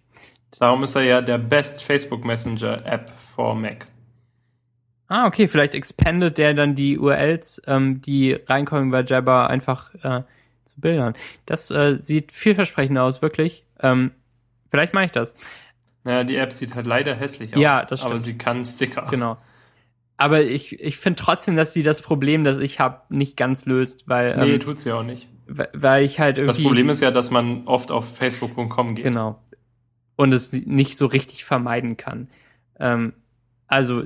[0.59, 3.87] Darum ist er ja der Best Facebook Messenger App for Mac.
[5.13, 10.23] Ah, okay, vielleicht expandet der dann die URLs, ähm, die reinkommen bei Jabber, einfach äh,
[10.65, 11.13] zu Bildern.
[11.45, 13.67] Das äh, sieht vielversprechend aus, wirklich.
[13.81, 14.13] Ähm,
[14.71, 15.35] vielleicht mache ich das.
[16.05, 17.61] Naja, die App sieht halt leider hässlich aus.
[17.61, 18.23] Ja, das Aber stimmt.
[18.23, 19.07] sie kann Sticker.
[19.11, 19.37] Genau.
[20.17, 24.09] Aber ich, ich finde trotzdem, dass sie das Problem, das ich habe, nicht ganz löst,
[24.09, 25.29] weil, Nee, ähm, tut sie auch nicht.
[25.47, 26.57] weil- weil ich halt irgendwie.
[26.57, 29.05] Das Problem ist ja, dass man oft auf facebook.com geht.
[29.05, 29.39] Genau.
[30.17, 32.29] Und es nicht so richtig vermeiden kann.
[32.81, 33.13] Ähm,
[33.67, 34.05] also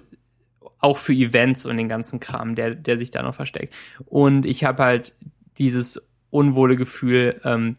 [0.87, 3.75] auch für Events und den ganzen Kram, der, der sich da noch versteckt.
[4.05, 5.14] Und ich habe halt
[5.59, 7.77] dieses unwohle Gefühl, ähm,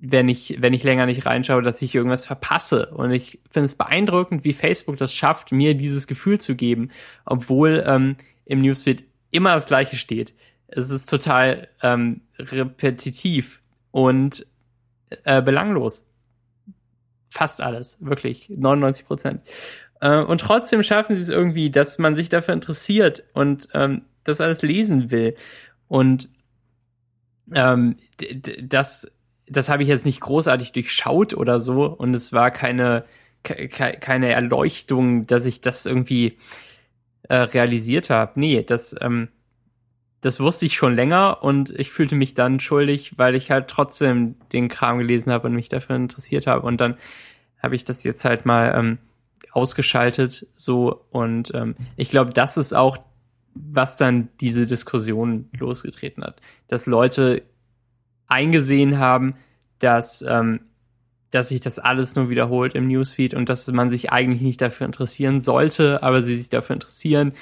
[0.00, 2.86] wenn ich, wenn ich länger nicht reinschaue, dass ich irgendwas verpasse.
[2.88, 6.90] Und ich finde es beeindruckend, wie Facebook das schafft, mir dieses Gefühl zu geben,
[7.24, 10.34] obwohl ähm, im Newsfeed immer das Gleiche steht.
[10.66, 13.60] Es ist total ähm, repetitiv
[13.92, 14.44] und
[15.22, 16.10] äh, belanglos.
[17.30, 19.42] Fast alles, wirklich, 99 Prozent.
[20.02, 24.40] Äh, und trotzdem schaffen sie es irgendwie, dass man sich dafür interessiert und ähm, das
[24.40, 25.36] alles lesen will.
[25.86, 26.28] Und
[27.54, 27.96] ähm,
[28.62, 29.12] das,
[29.46, 31.84] das habe ich jetzt nicht großartig durchschaut oder so.
[31.84, 33.04] Und es war keine,
[33.44, 36.36] ke- ke- keine Erleuchtung, dass ich das irgendwie
[37.28, 38.32] äh, realisiert habe.
[38.40, 39.28] Nee, das, ähm,
[40.20, 44.34] das wusste ich schon länger und ich fühlte mich dann schuldig, weil ich halt trotzdem
[44.52, 46.66] den Kram gelesen habe und mich dafür interessiert habe.
[46.66, 46.96] Und dann
[47.62, 48.98] habe ich das jetzt halt mal ähm,
[49.50, 52.98] ausgeschaltet so und ähm, ich glaube, das ist auch,
[53.54, 57.42] was dann diese Diskussion losgetreten hat, dass Leute
[58.26, 59.34] eingesehen haben,
[59.78, 60.60] dass ähm,
[61.30, 64.84] dass sich das alles nur wiederholt im Newsfeed und dass man sich eigentlich nicht dafür
[64.84, 67.32] interessieren sollte, aber sie sich dafür interessieren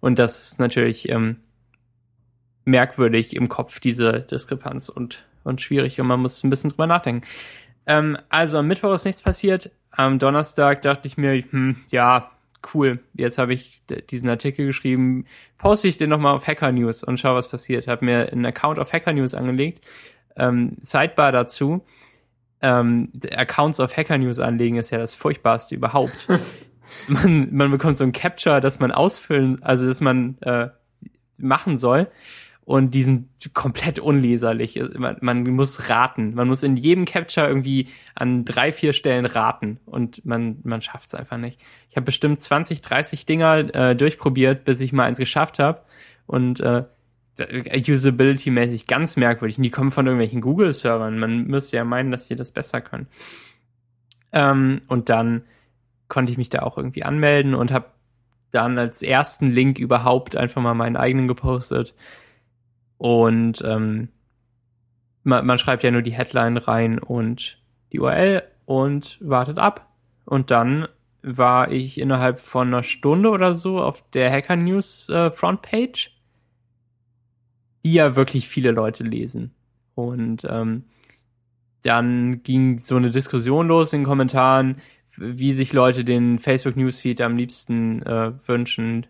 [0.00, 1.36] und das ist natürlich ähm,
[2.64, 7.26] merkwürdig im Kopf diese Diskrepanz und und schwierig und man muss ein bisschen drüber nachdenken.
[7.86, 9.70] Ähm, also am Mittwoch ist nichts passiert.
[9.98, 12.30] Am Donnerstag dachte ich mir, hm, ja,
[12.72, 13.00] cool.
[13.14, 15.24] Jetzt habe ich diesen Artikel geschrieben,
[15.58, 17.88] poste ich den nochmal auf Hacker News und schau, was passiert.
[17.88, 19.84] Habe mir einen Account auf Hacker News angelegt.
[20.36, 21.84] Ähm, Sidebar dazu.
[22.62, 26.28] Ähm, Accounts auf Hacker News anlegen ist ja das furchtbarste überhaupt.
[27.08, 30.68] man, man bekommt so ein Capture, das man ausfüllen, also das man äh,
[31.38, 32.06] machen soll.
[32.68, 34.78] Und die sind komplett unleserlich.
[34.94, 36.34] Man, man muss raten.
[36.34, 39.80] Man muss in jedem Capture irgendwie an drei, vier Stellen raten.
[39.86, 41.58] Und man, man schafft es einfach nicht.
[41.88, 45.80] Ich habe bestimmt 20, 30 Dinger äh, durchprobiert, bis ich mal eins geschafft habe.
[46.26, 46.84] Und äh,
[47.38, 49.56] Usability-mäßig ganz merkwürdig.
[49.56, 51.18] Und die kommen von irgendwelchen Google-Servern.
[51.18, 53.06] Man müsste ja meinen, dass die das besser können.
[54.30, 55.44] Ähm, und dann
[56.08, 57.86] konnte ich mich da auch irgendwie anmelden und habe
[58.50, 61.94] dann als ersten Link überhaupt einfach mal meinen eigenen gepostet.
[62.98, 64.08] Und ähm,
[65.22, 67.58] man, man schreibt ja nur die Headline rein und
[67.92, 69.88] die URL und wartet ab.
[70.24, 70.88] Und dann
[71.22, 76.12] war ich innerhalb von einer Stunde oder so auf der Hacker News äh, Frontpage,
[77.84, 79.54] die ja wirklich viele Leute lesen.
[79.94, 80.84] Und ähm,
[81.82, 84.76] dann ging so eine Diskussion los in den Kommentaren,
[85.16, 89.06] wie sich Leute den Facebook Newsfeed am liebsten äh, wünschen,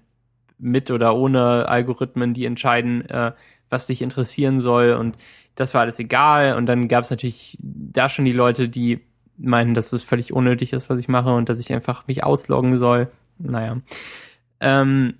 [0.58, 3.32] mit oder ohne Algorithmen, die entscheiden, äh,
[3.70, 4.92] was dich interessieren soll.
[4.92, 5.16] Und
[5.54, 6.56] das war alles egal.
[6.56, 9.00] Und dann gab es natürlich da schon die Leute, die
[9.36, 12.76] meinten, dass es völlig unnötig ist, was ich mache und dass ich einfach mich ausloggen
[12.76, 13.10] soll.
[13.38, 13.78] Naja.
[14.60, 15.14] Ähm,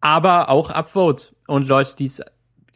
[0.00, 2.22] aber auch Upvotes und Leute, die es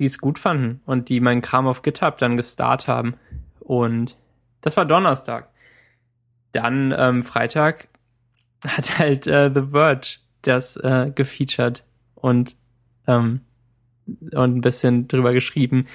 [0.03, 3.15] die es gut fanden und die meinen Kram auf GitHub dann gestartet haben.
[3.61, 4.17] Und
[4.61, 5.49] das war Donnerstag.
[6.51, 7.87] Dann ähm, Freitag
[8.67, 11.85] hat halt äh, The Verge das äh, gefeatured
[12.17, 12.57] und
[13.07, 13.43] ähm,
[14.07, 15.87] und ein bisschen drüber geschrieben,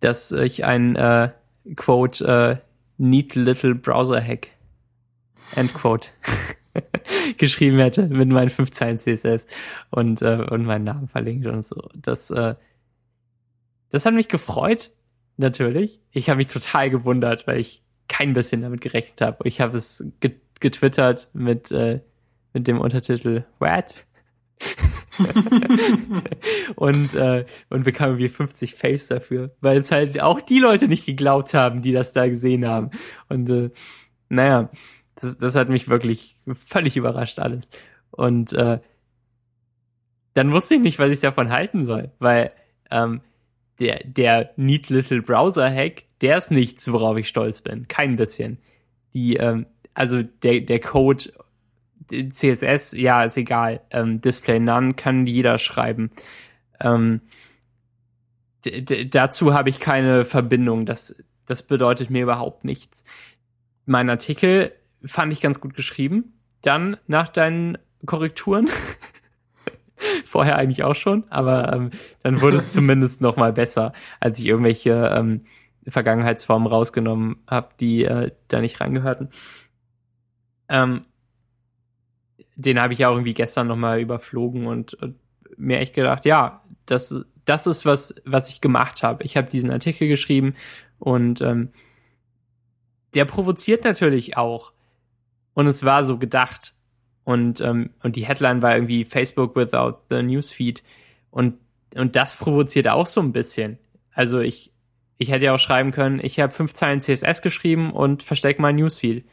[0.00, 1.30] dass ich ein äh,
[1.76, 2.56] Quote äh,
[2.98, 4.48] neat little browser hack
[5.56, 6.08] end quote
[7.38, 9.46] geschrieben hätte mit meinen 15 CSS
[9.90, 11.88] und äh, und meinen Namen verlinkt und so.
[11.94, 12.54] Das äh,
[13.90, 14.92] das hat mich gefreut,
[15.36, 16.00] natürlich.
[16.12, 19.48] Ich habe mich total gewundert, weil ich kein bisschen damit gerechnet habe.
[19.48, 20.04] Ich habe es
[20.60, 22.00] getwittert mit äh,
[22.52, 24.04] mit dem Untertitel What?
[26.76, 31.06] und, äh, und bekamen wir 50 Faves dafür, weil es halt auch die Leute nicht
[31.06, 32.90] geglaubt haben, die das da gesehen haben.
[33.28, 33.70] Und äh,
[34.28, 34.70] naja,
[35.16, 37.68] das, das hat mich wirklich völlig überrascht alles.
[38.10, 38.80] Und äh,
[40.34, 42.52] dann wusste ich nicht, was ich davon halten soll, weil
[42.90, 43.20] ähm,
[43.78, 47.88] der, der Neat Little Browser Hack, der ist nichts, worauf ich stolz bin.
[47.88, 48.58] Kein bisschen.
[49.14, 51.32] Die, ähm, also der, der Code
[52.10, 53.80] CSS, ja, ist egal.
[53.90, 56.10] Ähm, Display None kann jeder schreiben.
[56.80, 57.20] Ähm,
[59.10, 60.86] dazu habe ich keine Verbindung.
[60.86, 63.04] Das, das bedeutet mir überhaupt nichts.
[63.86, 64.72] Mein Artikel
[65.04, 66.34] fand ich ganz gut geschrieben.
[66.62, 68.68] Dann nach deinen Korrekturen.
[70.24, 71.90] Vorher eigentlich auch schon, aber ähm,
[72.22, 75.42] dann wurde es zumindest noch mal besser, als ich irgendwelche ähm,
[75.86, 79.28] Vergangenheitsformen rausgenommen habe, die äh, da nicht reingehörten.
[80.68, 81.04] Ähm,
[82.60, 85.16] den habe ich ja auch irgendwie gestern nochmal überflogen und, und
[85.56, 89.24] mir echt gedacht, ja, das, das ist was, was ich gemacht habe.
[89.24, 90.54] Ich habe diesen Artikel geschrieben
[90.98, 91.70] und ähm,
[93.14, 94.72] der provoziert natürlich auch.
[95.54, 96.74] Und es war so gedacht.
[97.24, 100.82] Und, ähm, und die Headline war irgendwie Facebook without the Newsfeed.
[101.30, 101.54] Und,
[101.94, 103.78] und das provoziert auch so ein bisschen.
[104.12, 104.72] Also ich,
[105.18, 108.76] ich hätte ja auch schreiben können, ich habe fünf Zeilen CSS geschrieben und versteck mein
[108.76, 109.26] Newsfeed.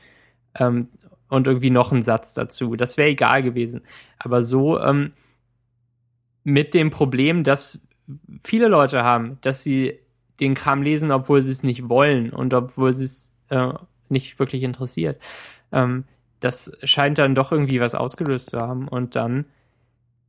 [0.56, 0.90] Ähm,
[1.30, 2.76] und irgendwie noch einen Satz dazu.
[2.76, 3.82] Das wäre egal gewesen.
[4.18, 5.12] Aber so ähm,
[6.44, 7.88] mit dem Problem, dass
[8.44, 10.00] viele Leute haben, dass sie
[10.40, 13.74] den Kram lesen, obwohl sie es nicht wollen und obwohl sie es äh,
[14.10, 15.22] nicht wirklich interessiert.
[15.72, 16.06] Ähm,
[16.40, 18.88] das scheint dann doch irgendwie was ausgelöst zu haben.
[18.88, 19.46] Und dann,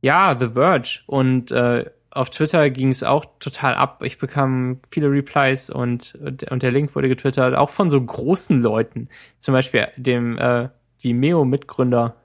[0.01, 1.01] ja, The Verge.
[1.05, 4.01] Und äh, auf Twitter ging es auch total ab.
[4.03, 6.15] Ich bekam viele Replies und,
[6.49, 9.09] und der Link wurde getwittert, auch von so großen Leuten.
[9.39, 10.69] Zum Beispiel dem äh,
[11.01, 12.15] Vimeo-Mitgründer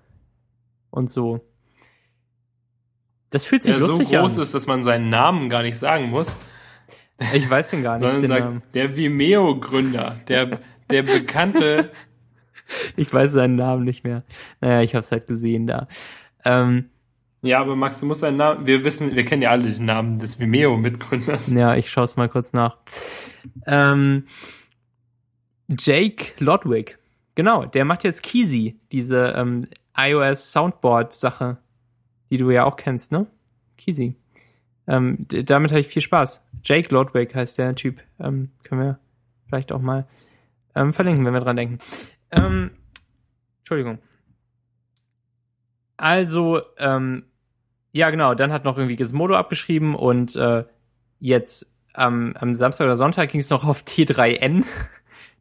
[0.90, 1.40] und so.
[3.30, 4.42] Das fühlt sich der lustig so groß an.
[4.42, 6.36] ist, dass man seinen Namen gar nicht sagen muss.
[7.32, 8.08] Ich weiß den gar nicht.
[8.10, 8.62] Sondern sagt, Namen.
[8.74, 10.58] der Vimeo-Gründer, der,
[10.90, 11.90] der bekannte.
[12.96, 14.22] Ich weiß seinen Namen nicht mehr.
[14.62, 15.86] Naja, ich habe es halt gesehen da.
[16.46, 16.88] Ähm,
[17.42, 20.18] Ja, aber Max, du musst seinen Namen, wir wissen, wir kennen ja alle den Namen
[20.18, 21.52] des Vimeo-Mitgründers.
[21.52, 22.78] ja, ich schaue es mal kurz nach.
[23.66, 24.24] Ähm,
[25.68, 26.98] Jake Lodwick.
[27.34, 29.66] Genau, der macht jetzt Keezy, diese ähm,
[29.96, 31.58] iOS Soundboard-Sache,
[32.30, 33.26] die du ja auch kennst, ne?
[33.76, 34.16] Keezy.
[34.86, 36.42] Ähm, damit habe ich viel Spaß.
[36.64, 38.00] Jake Lodwick heißt der Typ.
[38.20, 38.98] Ähm, können wir
[39.46, 40.06] vielleicht auch mal
[40.74, 41.78] ähm, verlinken, wenn wir dran denken.
[42.30, 42.70] Ähm,
[43.60, 43.98] Entschuldigung.
[45.96, 47.24] Also, ähm,
[47.92, 50.64] ja genau, dann hat noch irgendwie Gizmodo abgeschrieben und äh,
[51.20, 54.64] jetzt ähm, am Samstag oder Sonntag ging es noch auf T3N,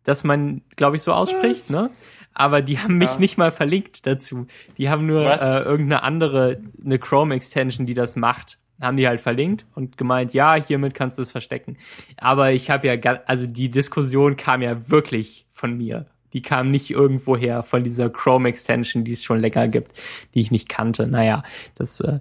[0.03, 1.69] das man, glaube ich, so ausspricht, Was?
[1.69, 1.89] ne?
[2.33, 3.19] Aber die haben mich Ja.
[3.19, 4.47] nicht mal verlinkt dazu.
[4.77, 5.41] Die haben nur Was?
[5.43, 10.55] äh, irgendeine andere, eine Chrome-Extension, die das macht, haben die halt verlinkt und gemeint, ja,
[10.55, 11.77] hiermit kannst du es verstecken.
[12.17, 12.95] Aber ich habe ja,
[13.27, 16.07] also die Diskussion kam ja wirklich von mir.
[16.33, 19.91] Die kam nicht irgendwoher von dieser Chrome-Extension, die es schon länger gibt,
[20.33, 21.05] die ich nicht kannte.
[21.05, 21.43] Naja,
[21.75, 22.19] das, äh,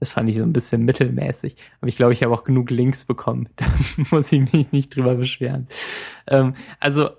[0.00, 1.56] das fand ich so ein bisschen mittelmäßig.
[1.80, 3.48] Aber ich glaube, ich habe auch genug Links bekommen.
[3.56, 3.66] Da
[4.10, 5.68] muss ich mich nicht drüber beschweren.
[6.26, 7.10] Ähm, also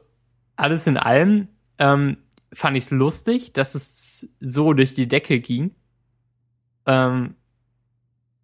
[0.55, 2.17] alles in allem ähm,
[2.51, 5.71] fand ich es lustig, dass es so durch die Decke ging.
[6.85, 7.35] Ähm,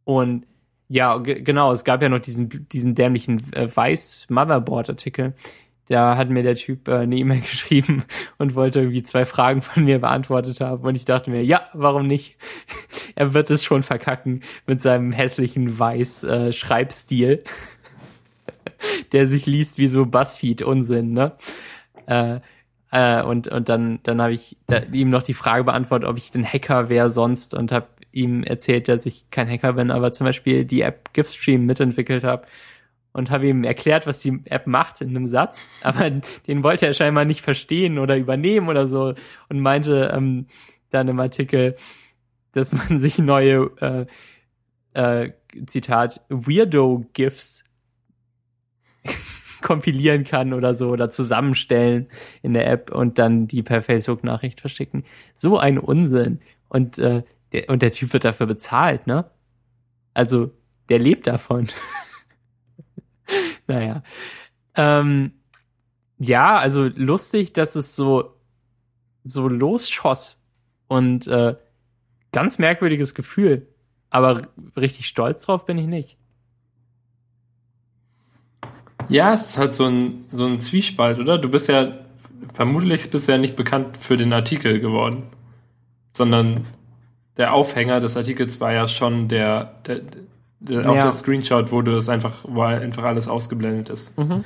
[0.03, 0.45] und
[0.87, 5.33] ja, ge- genau, es gab ja noch diesen, diesen dämlichen äh, Weiß-Motherboard-Artikel.
[5.89, 8.03] Da hat mir der Typ äh, eine E-Mail geschrieben
[8.37, 10.83] und wollte irgendwie zwei Fragen von mir beantwortet haben.
[10.83, 12.37] Und ich dachte mir, ja, warum nicht?
[13.15, 17.43] er wird es schon verkacken mit seinem hässlichen Weiß-Schreibstil,
[19.11, 21.33] der sich liest wie so Buzzfeed-Unsinn, ne?
[22.05, 22.39] Äh,
[22.91, 26.31] äh, und und dann dann habe ich da, ihm noch die Frage beantwortet, ob ich
[26.31, 30.25] denn Hacker wäre sonst und habe ihm erzählt, dass ich kein Hacker bin, aber zum
[30.25, 32.47] Beispiel die App GiftStream mitentwickelt habe
[33.17, 36.11] und habe ihm erklärt, was die App macht in einem Satz, aber
[36.45, 39.15] den wollte er scheinbar nicht verstehen oder übernehmen oder so
[39.49, 40.45] und meinte ähm,
[40.91, 41.75] dann im Artikel,
[42.51, 44.05] dass man sich neue äh,
[44.93, 45.33] äh,
[45.65, 47.63] Zitat, Weirdo-GIFs
[49.63, 52.09] kompilieren kann oder so oder zusammenstellen
[52.43, 55.05] in der App und dann die per Facebook-Nachricht verschicken.
[55.35, 56.41] So ein Unsinn.
[56.69, 59.25] Und, äh, der, und der Typ wird dafür bezahlt, ne?
[60.13, 60.51] Also,
[60.89, 61.67] der lebt davon.
[63.67, 64.03] naja.
[64.75, 65.31] Ähm,
[66.19, 68.33] ja, also lustig, dass es so,
[69.23, 70.47] so losschoss
[70.87, 71.55] und äh,
[72.31, 73.67] ganz merkwürdiges Gefühl.
[74.09, 76.17] Aber richtig stolz drauf bin ich nicht.
[79.09, 81.37] Ja, es ist halt so ein, so ein Zwiespalt, oder?
[81.37, 81.93] Du bist ja,
[82.53, 85.23] vermutlich bist ja nicht bekannt für den Artikel geworden,
[86.11, 86.65] sondern
[87.37, 90.01] der Aufhänger des Artikels war ja schon der, der
[90.61, 90.85] ja.
[90.85, 94.17] auch der Screenshot, wo du das einfach, wo einfach alles ausgeblendet ist.
[94.17, 94.43] Mhm.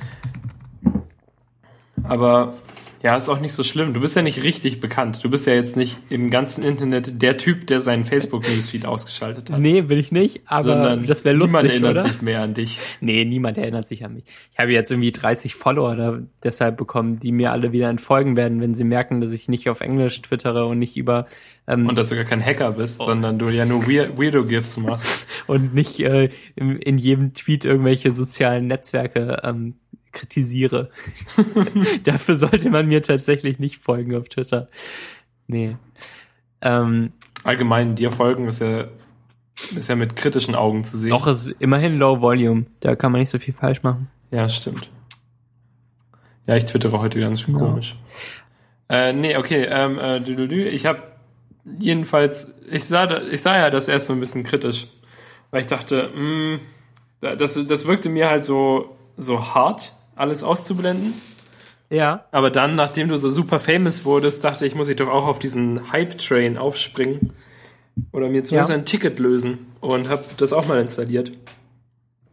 [2.04, 2.54] Aber
[3.02, 3.94] ja, ist auch nicht so schlimm.
[3.94, 5.24] Du bist ja nicht richtig bekannt.
[5.24, 9.58] Du bist ja jetzt nicht im ganzen Internet der Typ, der seinen Facebook-Newsfeed ausgeschaltet hat.
[9.58, 12.00] Nee, will ich nicht, aber Sondern das wäre lustig, Niemand erinnert oder?
[12.02, 12.78] sich mehr an dich.
[13.00, 14.24] Nee, niemand erinnert sich an mich.
[14.52, 18.60] Ich habe jetzt irgendwie 30 Follower da deshalb bekommen, die mir alle wieder entfolgen werden,
[18.60, 21.26] wenn sie merken, dass ich nicht auf Englisch twittere und nicht über...
[21.66, 23.06] Ähm, und dass du gar kein Hacker bist, oh.
[23.06, 25.26] sondern du ja nur Weir Weirdo-Gifs machst.
[25.48, 29.74] und nicht äh, in, in jedem Tweet irgendwelche sozialen Netzwerke ähm,
[30.12, 30.90] kritisiere.
[32.04, 34.68] Dafür sollte man mir tatsächlich nicht folgen auf Twitter.
[35.46, 35.76] Nee.
[36.60, 37.12] Ähm,
[37.44, 38.84] Allgemein dir folgen ist ja,
[39.74, 41.10] ist ja mit kritischen Augen zu sehen.
[41.10, 42.66] Doch, ist immerhin Low Volume.
[42.80, 44.08] Da kann man nicht so viel falsch machen.
[44.30, 44.90] Ja, stimmt.
[46.46, 47.60] Ja, ich twittere heute ganz schön ja.
[47.60, 47.96] komisch.
[48.88, 49.66] Äh, nee, okay.
[49.68, 50.18] Ähm, äh,
[50.68, 51.02] ich habe
[51.78, 54.86] jedenfalls, ich sah, ich sah ja das erst so ein bisschen kritisch,
[55.50, 56.60] weil ich dachte, mh, hm,
[57.38, 61.14] das, das wirkte mir halt so, so hart alles auszublenden.
[61.90, 62.24] Ja.
[62.30, 65.38] Aber dann, nachdem du so super famous wurdest, dachte ich, muss ich doch auch auf
[65.38, 67.32] diesen Hype-Train aufspringen.
[68.12, 68.76] Oder mir zumindest ja.
[68.76, 69.66] ein Ticket lösen.
[69.80, 71.32] Und habe das auch mal installiert.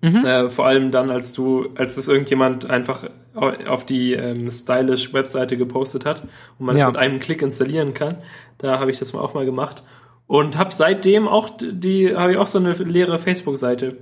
[0.02, 0.26] Mhm.
[0.26, 5.58] Äh, vor allem dann, als du, als das irgendjemand einfach auf die ähm, stylish Webseite
[5.58, 6.24] gepostet hat
[6.58, 8.16] und man es mit einem Klick installieren kann.
[8.58, 9.84] Da habe ich das mal auch mal gemacht
[10.28, 13.98] und habe seitdem auch die, habe ich auch so eine leere Facebook-Seite.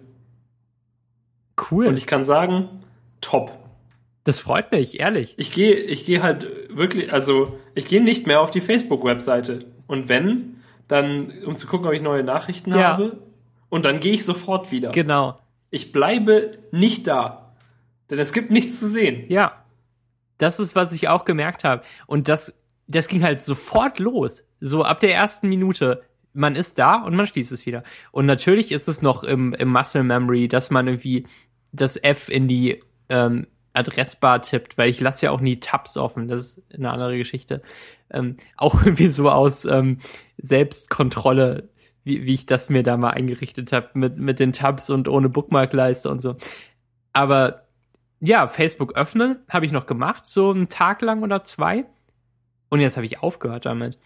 [1.72, 1.88] Cool.
[1.88, 2.70] Und ich kann sagen,
[3.22, 3.58] top.
[4.28, 5.36] Das freut mich, ehrlich.
[5.38, 9.64] Ich gehe ich gehe halt wirklich, also ich gehe nicht mehr auf die Facebook-Webseite.
[9.88, 10.58] Und wenn,
[10.90, 12.90] dann um zu gucken, ob ich neue Nachrichten ja.
[12.90, 13.20] habe.
[13.70, 14.92] Und dann gehe ich sofort wieder.
[14.92, 15.40] Genau.
[15.70, 17.56] Ich bleibe nicht da.
[18.10, 19.24] Denn es gibt nichts zu sehen.
[19.30, 19.64] Ja.
[20.38, 21.84] Das ist, was ich auch gemerkt habe.
[22.06, 24.44] Und das, das ging halt sofort los.
[24.60, 26.04] So ab der ersten Minute.
[26.34, 27.82] Man ist da und man schließt es wieder.
[28.12, 31.26] Und natürlich ist es noch im, im Muscle Memory, dass man irgendwie
[31.72, 36.28] das F in die ähm, Adressbar tippt, weil ich lasse ja auch nie Tabs offen,
[36.28, 37.62] das ist eine andere Geschichte.
[38.10, 40.00] Ähm, auch irgendwie so aus ähm,
[40.38, 41.70] Selbstkontrolle,
[42.04, 45.30] wie, wie ich das mir da mal eingerichtet habe, mit, mit den Tabs und ohne
[45.30, 46.36] Bookmarkleiste und so.
[47.14, 47.68] Aber
[48.20, 51.86] ja, Facebook öffnen habe ich noch gemacht, so einen Tag lang oder zwei.
[52.70, 53.98] Und jetzt habe ich aufgehört damit.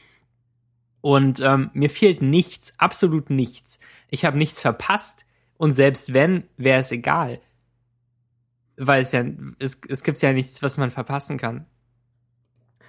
[0.99, 3.79] Und ähm, mir fehlt nichts, absolut nichts.
[4.10, 5.25] Ich habe nichts verpasst.
[5.57, 7.39] Und selbst wenn, wäre es egal
[8.87, 9.23] weil es ja,
[9.59, 11.65] es, es gibt ja nichts, was man verpassen kann.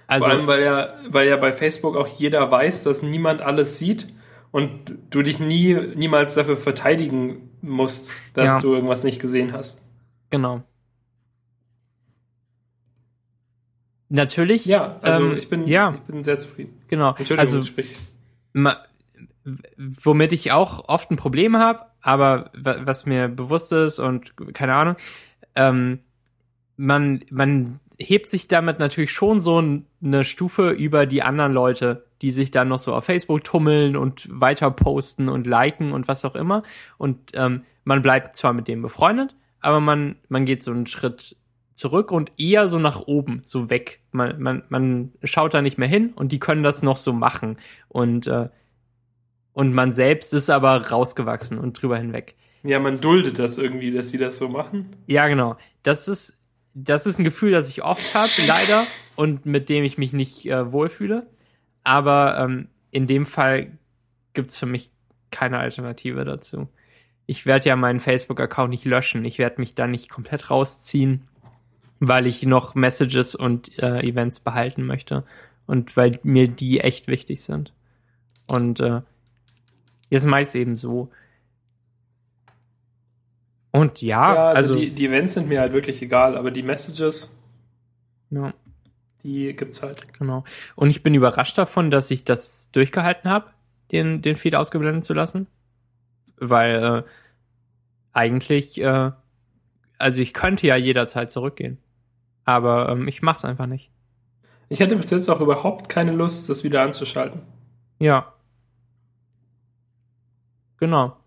[0.07, 3.79] Also, Vor allem, weil ja, weil ja bei Facebook auch jeder weiß, dass niemand alles
[3.79, 4.13] sieht
[4.51, 8.61] und du dich nie, niemals dafür verteidigen musst, dass ja.
[8.61, 9.83] du irgendwas nicht gesehen hast.
[10.29, 10.63] Genau.
[14.09, 14.65] Natürlich.
[14.65, 15.95] Ja, also ähm, ich, bin, ja.
[15.95, 16.81] ich bin sehr zufrieden.
[16.87, 17.15] Genau.
[17.17, 17.95] Entschuldigung, also, sprich.
[19.77, 24.95] womit ich auch oft ein Problem habe, aber was mir bewusst ist und keine Ahnung,
[25.55, 25.99] ähm,
[26.75, 29.63] man, man hebt sich damit natürlich schon so
[30.03, 34.27] eine Stufe über die anderen Leute, die sich dann noch so auf Facebook tummeln und
[34.31, 36.63] weiter posten und liken und was auch immer.
[36.97, 41.35] Und ähm, man bleibt zwar mit dem befreundet, aber man, man geht so einen Schritt
[41.73, 44.01] zurück und eher so nach oben, so weg.
[44.11, 47.57] Man, man, man schaut da nicht mehr hin und die können das noch so machen.
[47.87, 48.49] Und, äh,
[49.53, 52.35] und man selbst ist aber rausgewachsen und drüber hinweg.
[52.63, 54.95] Ja, man duldet das irgendwie, dass sie das so machen.
[55.05, 55.57] Ja, genau.
[55.83, 56.39] Das ist,
[56.73, 60.45] das ist ein Gefühl, das ich oft habe, leider, und mit dem ich mich nicht
[60.45, 61.27] äh, wohlfühle.
[61.83, 63.77] Aber ähm, in dem Fall
[64.33, 64.91] gibt's für mich
[65.31, 66.69] keine Alternative dazu.
[67.25, 69.25] Ich werde ja meinen Facebook-Account nicht löschen.
[69.25, 71.27] Ich werde mich da nicht komplett rausziehen,
[71.99, 75.23] weil ich noch Messages und äh, Events behalten möchte.
[75.65, 77.73] Und weil mir die echt wichtig sind.
[78.47, 79.01] Und äh,
[80.09, 81.09] jetzt mache ich es eben so.
[83.73, 86.63] Und ja, ja also, also die, die Events sind mir halt wirklich egal, aber die
[86.63, 87.43] Messages,
[88.29, 88.53] ja.
[89.23, 90.13] die gibt's halt.
[90.17, 90.45] Genau.
[90.75, 93.47] Und ich bin überrascht davon, dass ich das durchgehalten habe,
[93.91, 95.47] den, den Feed ausgeblendet zu lassen.
[96.37, 97.03] Weil, äh,
[98.13, 99.11] eigentlich, äh,
[99.97, 101.79] also ich könnte ja jederzeit zurückgehen.
[102.45, 103.89] Aber ähm, ich mach's einfach nicht.
[104.69, 107.41] Ich hatte bis jetzt auch überhaupt keine Lust, das wieder anzuschalten.
[107.99, 108.33] Ja.
[110.77, 111.17] Genau.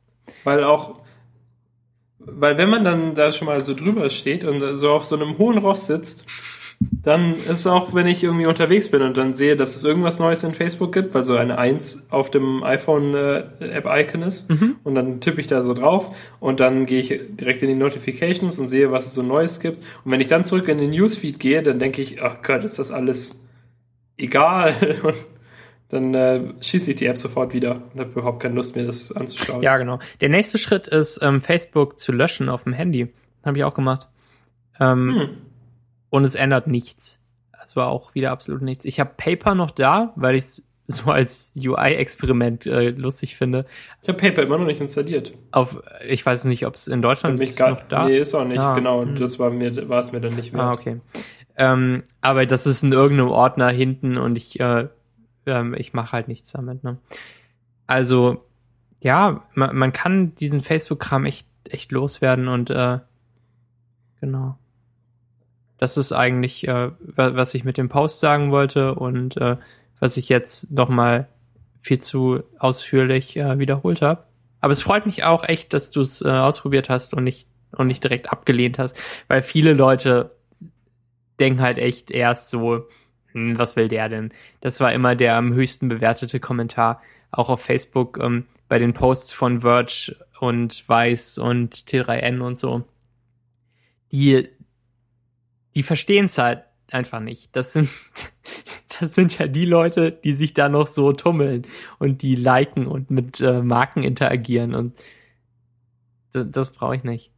[0.45, 1.01] Weil auch,
[2.27, 5.39] weil wenn man dann da schon mal so drüber steht und so auf so einem
[5.39, 6.27] hohen Ross sitzt,
[6.79, 10.45] dann ist auch, wenn ich irgendwie unterwegs bin und dann sehe, dass es irgendwas Neues
[10.45, 14.77] in Facebook gibt, weil so eine Eins auf dem iPhone-App-Icon äh, ist Mhm.
[14.85, 18.59] und dann tippe ich da so drauf und dann gehe ich direkt in die Notifications
[18.59, 19.79] und sehe, was es so Neues gibt.
[20.05, 22.79] Und wenn ich dann zurück in den Newsfeed gehe, dann denke ich, ach Gott, ist
[22.79, 23.43] das alles
[24.19, 24.75] egal.
[25.03, 25.15] Und
[25.89, 29.13] dann äh, schieße ich die App sofort wieder und habe überhaupt keine Lust mehr, das
[29.13, 29.63] anzuschauen.
[29.63, 29.99] Ja, genau.
[30.21, 33.13] Der nächste Schritt ist, ähm, Facebook zu löschen auf dem Handy.
[33.45, 34.09] Habe ich auch gemacht.
[34.81, 35.29] Ähm, Hm.
[36.11, 37.23] Und es ändert nichts.
[37.67, 38.85] Es war auch wieder absolut nichts.
[38.85, 43.67] Ich habe Paper noch da, weil ich es so als UI-Experiment äh, lustig finde.
[44.03, 45.33] Ich habe Paper immer noch nicht installiert.
[45.51, 48.07] Auf, ich weiß nicht, ob es in Deutschland ist gar, noch da.
[48.07, 49.03] Nee, ist auch nicht, Ah, genau.
[49.03, 49.17] hm.
[49.17, 50.63] Das war mir, war es mir dann nicht mehr.
[50.63, 51.01] Ah, okay.
[51.57, 54.89] Ähm, aber das ist in irgendeinem Ordner hinten und ich, äh,
[55.47, 56.85] ähm, ich mache halt nichts damit.
[56.85, 56.99] Ne?
[57.87, 58.45] Also,
[59.01, 62.99] ja, man, man kann diesen Facebook-Kram echt, echt loswerden und äh,
[64.21, 64.57] genau.
[65.79, 69.57] Das ist eigentlich, äh, wa- was ich mit dem Post sagen wollte und äh,
[70.01, 71.29] was ich jetzt noch mal
[71.83, 74.25] viel zu ausführlich äh, wiederholt habe.
[74.61, 77.89] Aber es freut mich auch echt, dass du es äh, ausprobiert hast und nicht und
[77.89, 80.35] nicht direkt abgelehnt hast, weil viele Leute
[81.39, 82.87] denken halt echt erst so,
[83.37, 84.33] hm, was will der denn?
[84.63, 89.35] Das war immer der am höchsten bewertete Kommentar, auch auf Facebook ähm, bei den Posts
[89.35, 92.85] von Verge und Weiß und T3N und so.
[94.11, 94.49] Die,
[95.75, 97.55] die verstehen es halt einfach nicht.
[97.55, 97.91] Das sind,
[99.01, 101.67] das sind ja die Leute, die sich da noch so tummeln
[101.99, 104.99] und die liken und mit äh, Marken interagieren und
[106.33, 107.36] das brauche ich nicht.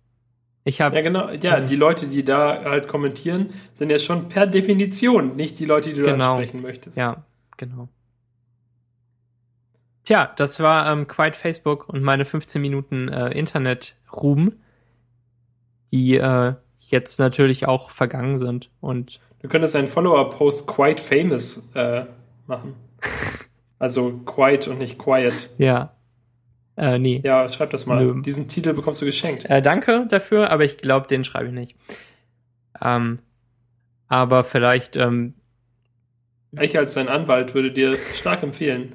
[0.69, 1.31] Ich habe Ja, genau.
[1.31, 5.89] Ja, die Leute, die da halt kommentieren, sind ja schon per Definition nicht die Leute,
[5.89, 6.33] die du Genau.
[6.35, 6.99] ansprechen möchtest.
[6.99, 7.25] Ja,
[7.57, 7.89] genau.
[10.05, 14.53] Tja, das war ähm, Quiet Facebook und meine 15 Minuten äh, Internet-Ruhm,
[15.91, 18.71] die äh, jetzt natürlich auch vergangen sind.
[18.83, 22.05] Und Du könntest einen Follower-Post quite famous äh,
[22.47, 22.75] machen.
[23.81, 25.51] Also quite und nicht quiet.
[25.57, 25.93] ja,
[26.79, 27.21] äh, nee.
[27.25, 28.05] Ja, schreib das mal.
[28.05, 28.23] Nö.
[28.23, 29.45] Diesen Titel bekommst du geschenkt.
[29.47, 31.77] Äh, danke dafür, aber ich glaube, den schreibe ich nicht.
[32.81, 33.19] Ähm,
[34.07, 35.35] aber vielleicht, ähm,
[36.61, 38.95] Ich als dein Anwalt würde dir stark empfehlen,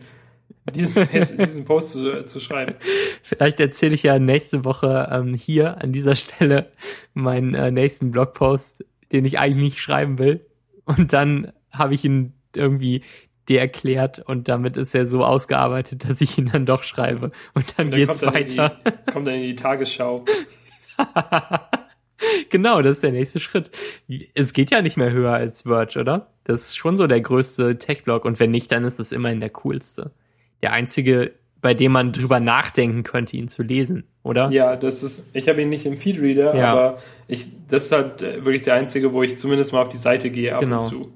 [0.73, 2.75] diesen, diesen Post zu, zu schreiben.
[3.21, 6.71] vielleicht erzähle ich ja nächste Woche ähm, hier an dieser Stelle
[7.13, 10.45] meinen äh, nächsten Blogpost, den ich eigentlich nicht schreiben will.
[10.86, 13.03] Und dann habe ich ihn irgendwie
[13.49, 17.31] dir erklärt und damit ist er so ausgearbeitet, dass ich ihn dann doch schreibe.
[17.53, 18.77] Und dann Und geht's kommt dann weiter.
[19.07, 20.23] Die, kommt dann in die Tagesschau.
[22.49, 23.71] genau, das ist der nächste Schritt.
[24.33, 26.27] Es geht ja nicht mehr höher als Verge, oder?
[26.43, 29.49] Das ist schon so der größte Tech-Blog und wenn nicht, dann ist es immerhin der
[29.49, 30.11] coolste.
[30.61, 31.31] Der einzige,
[31.61, 34.49] bei dem man drüber nachdenken könnte, ihn zu lesen, oder?
[34.51, 36.71] Ja, das ist, ich habe ihn nicht im Feedreader, Ja.
[36.71, 39.97] aber ich, das ist halt äh, wirklich der einzige, wo ich zumindest mal auf die
[39.97, 40.83] Seite gehe ab Genau.
[40.83, 41.13] und zu.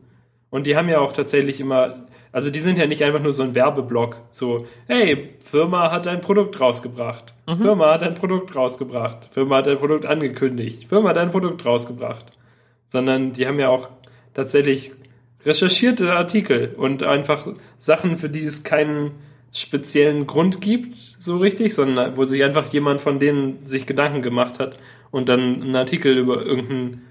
[0.49, 3.43] Und die haben ja auch tatsächlich immer, also die sind ja nicht einfach nur so
[3.43, 7.61] ein Werbeblock, so, hey, Firma hat ein Produkt rausgebracht, Mhm.
[7.61, 12.25] Firma hat ein Produkt rausgebracht, Firma hat ein Produkt angekündigt, Firma hat ein Produkt rausgebracht.
[12.89, 13.89] Sondern die haben ja auch
[14.33, 14.91] tatsächlich
[15.45, 19.11] recherchierte Artikel und einfach Sachen, für die es keinen
[19.53, 24.59] speziellen Grund gibt, so richtig, sondern wo sich einfach jemand von denen sich Gedanken gemacht
[24.59, 24.77] hat
[25.09, 27.01] und dann einen Artikel über irgendein,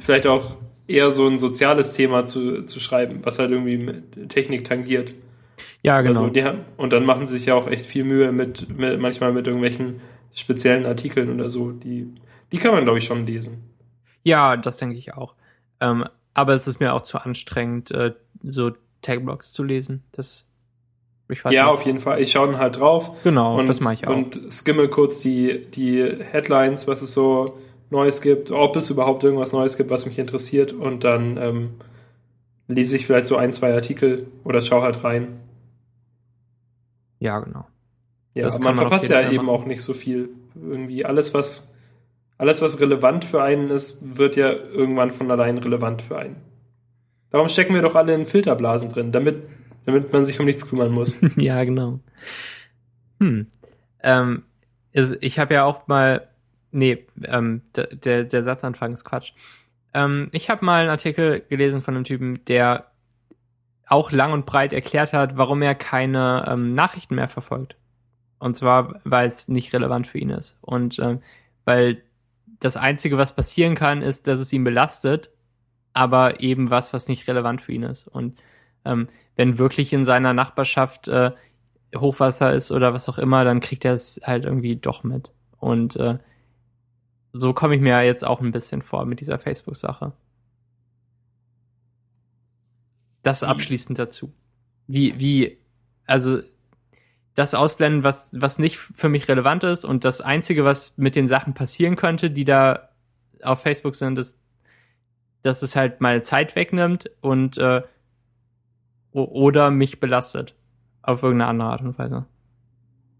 [0.00, 0.56] vielleicht auch
[0.88, 5.14] eher so ein soziales Thema zu, zu schreiben, was halt irgendwie mit Technik tangiert.
[5.82, 6.24] Ja, genau.
[6.24, 9.32] Also haben, und dann machen sie sich ja auch echt viel Mühe mit, mit manchmal
[9.32, 10.00] mit irgendwelchen
[10.34, 11.72] speziellen Artikeln oder so.
[11.72, 12.12] Die,
[12.52, 13.70] die kann man, glaube ich, schon lesen.
[14.22, 15.34] Ja, das denke ich auch.
[15.80, 18.12] Ähm, aber es ist mir auch zu anstrengend, äh,
[18.42, 18.72] so
[19.02, 20.04] Tag-Blogs zu lesen.
[20.12, 20.48] Das,
[21.28, 21.72] ich weiß ja, nicht.
[21.72, 22.20] auf jeden Fall.
[22.20, 24.14] Ich schaue dann halt drauf Genau, und, das mache ich auch.
[24.14, 27.58] und skimme kurz die, die Headlines, was es so
[27.90, 30.72] Neues gibt, ob es überhaupt irgendwas Neues gibt, was mich interessiert.
[30.72, 31.70] Und dann ähm,
[32.68, 35.40] lese ich vielleicht so ein, zwei Artikel oder schaue halt rein.
[37.20, 37.66] ja, genau.
[38.34, 39.48] Ja, Das man man verpasst ja eben machen.
[39.48, 40.28] auch nicht so viel.
[40.54, 41.74] Irgendwie alles, was
[42.38, 46.36] alles, was relevant für einen ist, wird ja irgendwann von allein relevant für einen.
[47.30, 49.42] Darum stecken wir doch alle in Filterblasen drin, damit,
[49.86, 51.16] damit man sich um nichts kümmern muss.
[51.36, 52.00] ja, genau.
[53.20, 53.46] Hm.
[54.02, 54.42] Ähm,
[54.92, 56.28] ich habe ja auch mal,
[56.76, 59.32] nee, ähm, der, der, Satzanfang ist Quatsch.
[59.94, 62.90] Ähm, ich habe mal einen Artikel gelesen von einem Typen, der
[63.88, 67.76] auch lang und breit erklärt hat, warum er keine ähm, Nachrichten mehr verfolgt.
[68.38, 70.58] Und zwar, weil es nicht relevant für ihn ist.
[70.60, 71.20] Und ähm,
[71.64, 72.02] weil
[72.60, 75.30] das Einzige, was passieren kann, ist, dass es ihn belastet,
[75.92, 78.08] aber eben was, was nicht relevant für ihn ist.
[78.08, 78.38] Und
[78.84, 81.32] ähm, wenn wirklich in seiner Nachbarschaft äh,
[81.96, 85.30] Hochwasser ist oder was auch immer, dann kriegt er es halt irgendwie doch mit.
[85.58, 86.18] Und äh,
[87.38, 90.12] so komme ich mir jetzt auch ein bisschen vor mit dieser Facebook-Sache.
[93.22, 94.32] Das abschließend dazu.
[94.86, 95.58] Wie, wie,
[96.06, 96.40] also
[97.34, 101.28] das ausblenden, was, was nicht für mich relevant ist und das Einzige, was mit den
[101.28, 102.88] Sachen passieren könnte, die da
[103.42, 104.40] auf Facebook sind, ist,
[105.42, 107.82] dass es halt meine Zeit wegnimmt und äh,
[109.12, 110.54] oder mich belastet.
[111.02, 112.26] Auf irgendeine andere Art und Weise.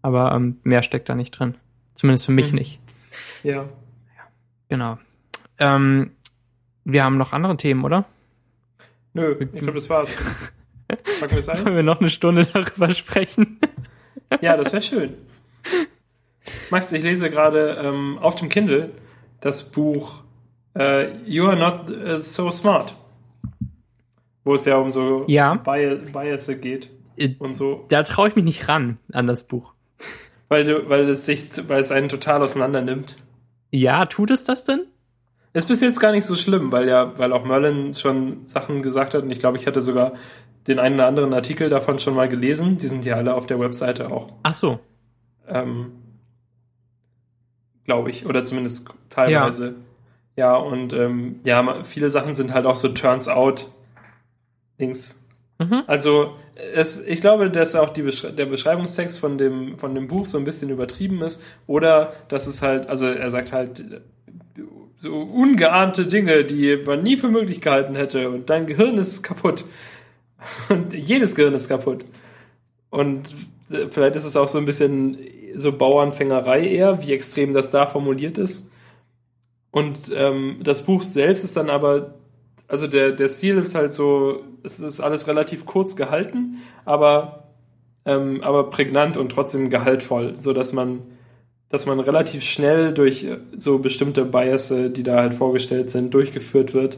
[0.01, 1.55] Aber ähm, mehr steckt da nicht drin.
[1.95, 2.57] Zumindest für mich Mhm.
[2.59, 2.79] nicht.
[3.43, 3.67] Ja.
[4.69, 4.97] Genau.
[5.59, 6.11] Ähm,
[6.83, 8.05] wir haben noch andere Themen, oder?
[9.13, 10.15] Nö, ich glaube, das war's.
[11.19, 11.65] Packen wir es ein?
[11.65, 13.59] Wollen wir noch eine Stunde darüber sprechen?
[14.41, 15.13] Ja, das wäre schön.
[16.69, 18.91] Max, ich lese gerade ähm, auf dem Kindle
[19.41, 20.23] das Buch
[20.77, 22.95] äh, You Are Not äh, So Smart,
[24.43, 25.55] wo es ja um so Ja.
[25.55, 29.73] Bias, Bias geht Äh, und so, Da traue ich mich nicht ran an das Buch.
[30.49, 33.17] weil, du, weil, es sich, weil es einen total auseinander nimmt.
[33.71, 34.81] Ja, tut es das denn?
[35.53, 39.13] Ist bis jetzt gar nicht so schlimm, weil ja, weil auch Merlin schon Sachen gesagt
[39.13, 40.13] hat und ich glaube, ich hatte sogar
[40.67, 42.77] den einen oder anderen Artikel davon schon mal gelesen.
[42.77, 44.79] Die sind ja alle auf der Webseite auch, Ach so.
[45.47, 45.93] ähm,
[47.85, 49.75] glaube ich, oder zumindest teilweise.
[50.35, 53.71] Ja, und ähm, ja, viele Sachen sind halt auch so Turns out
[54.79, 55.25] Dings.
[55.57, 55.83] Mhm.
[55.87, 56.35] Also
[56.73, 60.37] es, ich glaube, dass auch die Beschre der Beschreibungstext von dem, von dem Buch so
[60.37, 61.43] ein bisschen übertrieben ist.
[61.67, 64.01] Oder dass es halt, also er sagt halt
[64.99, 68.29] so ungeahnte Dinge, die man nie für möglich gehalten hätte.
[68.29, 69.65] Und dein Gehirn ist kaputt.
[70.69, 72.05] Und jedes Gehirn ist kaputt.
[72.89, 73.29] Und
[73.69, 75.17] äh, vielleicht ist es auch so ein bisschen
[75.55, 78.71] so Bauernfängerei eher, wie extrem das da formuliert ist.
[79.71, 82.15] Und ähm, das Buch selbst ist dann aber,
[82.67, 87.53] also der, der Stil ist halt so, es ist alles relativ kurz gehalten, aber,
[88.05, 91.01] ähm, aber prägnant und trotzdem gehaltvoll, so dass man,
[91.69, 96.73] dass man relativ schnell durch äh, so bestimmte Biases, die da halt vorgestellt sind, durchgeführt
[96.73, 96.97] wird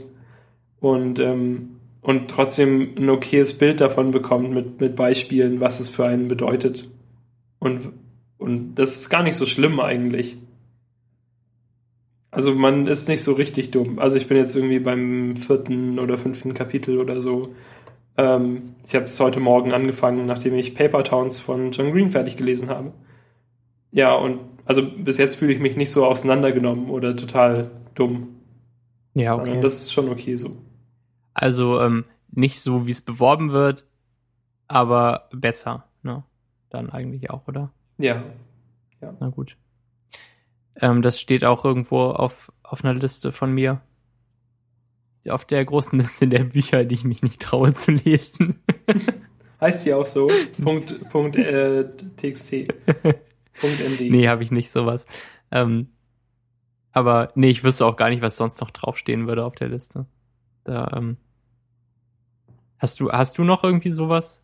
[0.80, 6.06] und, ähm, und trotzdem ein okayes Bild davon bekommt mit, mit Beispielen, was es für
[6.06, 6.90] einen bedeutet.
[7.60, 7.92] Und,
[8.38, 10.38] und das ist gar nicht so schlimm eigentlich.
[12.32, 14.00] Also man ist nicht so richtig dumm.
[14.00, 17.54] Also ich bin jetzt irgendwie beim vierten oder fünften Kapitel oder so.
[18.18, 22.38] Ähm, ich habe es heute Morgen angefangen, nachdem ich Paper Towns von John Green fertig
[22.38, 22.94] gelesen habe.
[23.92, 28.36] Ja, und also bis jetzt fühle ich mich nicht so auseinandergenommen oder total dumm.
[29.16, 29.60] Ja, okay.
[29.62, 30.58] Das ist schon okay so.
[31.34, 33.88] Also ähm, nicht so, wie es beworben wird,
[34.68, 36.24] aber besser, ne?
[36.70, 37.72] Dann eigentlich auch, oder?
[37.98, 38.24] Ja.
[39.02, 39.58] Na gut.
[40.82, 43.82] Ähm, das steht auch irgendwo auf, auf einer Liste von mir.
[45.28, 48.60] Auf der großen Liste der Bücher, die ich mich nicht traue zu lesen.
[49.62, 50.30] Heißt hier auch so.
[50.64, 51.86] Punkt, Punkt äh,
[52.18, 52.68] TXT.
[53.60, 54.10] Punkt MD.
[54.10, 55.06] nee, habe ich nicht sowas.
[55.52, 55.90] Ähm,
[56.92, 60.06] aber nee, ich wüsste auch gar nicht, was sonst noch draufstehen würde auf der Liste.
[60.64, 61.18] Da, ähm,
[62.78, 64.44] hast du, hast du noch irgendwie sowas?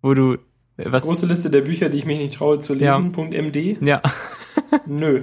[0.00, 0.38] Wo du,
[0.76, 1.04] was?
[1.04, 2.84] Große Liste der Bücher, die ich mich nicht traue zu lesen.
[2.84, 3.10] Ja.
[3.10, 3.78] Punkt MD.
[3.80, 4.00] ja,
[4.86, 5.22] Nö.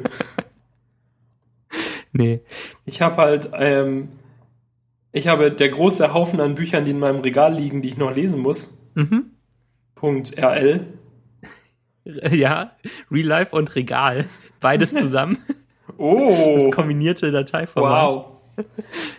[2.11, 2.41] nee.
[2.85, 4.09] Ich habe halt, ähm,
[5.11, 8.13] ich habe der große Haufen an Büchern, die in meinem Regal liegen, die ich noch
[8.13, 8.85] lesen muss.
[8.95, 9.31] Mhm.
[9.95, 10.85] Punkt RL.
[12.31, 12.71] Ja,
[13.11, 14.25] Real Life und Regal.
[14.59, 15.37] Beides zusammen.
[15.97, 18.13] Oh, Das kombinierte Dateiformat.
[18.13, 18.25] wow.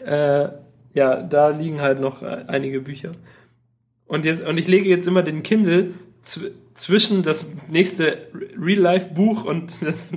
[0.07, 0.49] äh,
[0.95, 3.13] ja, da liegen halt noch äh, einige Bücher.
[4.07, 5.91] Und, jetzt, und ich lege jetzt immer den Kindle
[6.75, 8.29] zwischen das nächste
[8.61, 10.13] Real-Life-Buch und das,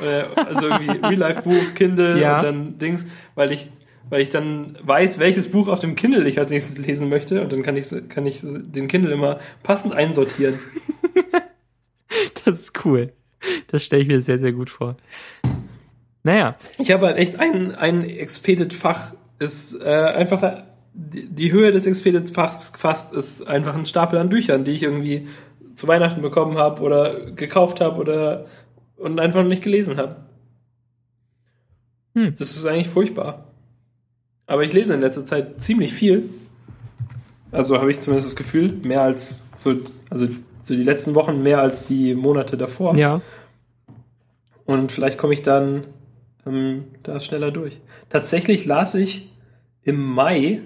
[0.00, 2.38] äh, also irgendwie Real-Life-Buch, Kindle Ja.
[2.38, 3.70] und dann Dings, weil ich,
[4.10, 7.52] weil ich dann weiß, welches Buch auf dem Kindle ich als nächstes lesen möchte und
[7.52, 10.58] dann kann ich, kann ich den Kindle immer passend einsortieren.
[12.44, 13.12] Das ist cool.
[13.68, 14.96] Das stelle ich mir sehr, sehr gut vor.
[16.24, 21.86] Naja, Ich habe halt echt ein, ein Expedit-Fach, ist äh, einfach, die, die Höhe des
[21.86, 25.26] Expedit-Fachs fast ist einfach ein Stapel an Büchern, die ich irgendwie
[25.82, 28.46] zu Weihnachten bekommen habe oder gekauft habe oder
[28.96, 30.14] und einfach nicht gelesen habe.
[32.14, 32.36] Hm.
[32.38, 33.46] Das ist eigentlich furchtbar.
[34.46, 36.30] Aber ich lese in letzter Zeit ziemlich viel.
[37.50, 39.74] Also habe ich zumindest das Gefühl, mehr als so,
[40.08, 40.28] also
[40.62, 42.96] so die letzten Wochen mehr als die Monate davor.
[42.96, 43.20] ja.
[44.64, 45.88] Und vielleicht komme ich dann
[46.46, 47.80] ähm, da schneller durch.
[48.08, 49.32] Tatsächlich las ich
[49.82, 50.62] im Mai,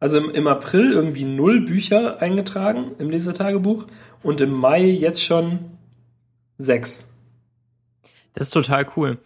[0.00, 3.86] also im, im April irgendwie null Bücher eingetragen im Lesetagebuch
[4.22, 5.76] und im Mai jetzt schon
[6.58, 7.14] sechs.
[8.34, 9.18] Das ist total cool.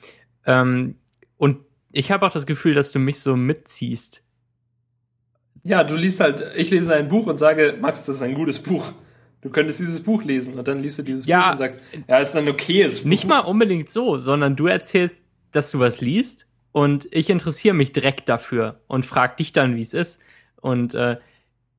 [0.47, 0.97] Ähm,
[1.37, 1.59] und
[1.93, 4.23] ich habe auch das Gefühl, dass du mich so mitziehst.
[5.65, 8.61] Ja, du liest halt, ich lese ein Buch und sage, Max, das ist ein gutes
[8.61, 8.93] Buch.
[9.43, 11.43] Du könntest dieses Buch lesen und dann liest du dieses Ja.
[11.47, 13.09] Buch und sagst, ja, es ist ein okayes Buch.
[13.09, 17.93] Nicht mal unbedingt so, sondern du erzählst, dass du was liest und ich interessiere mich
[17.93, 20.21] direkt dafür und frag dich dann, wie es ist
[20.61, 21.17] und äh,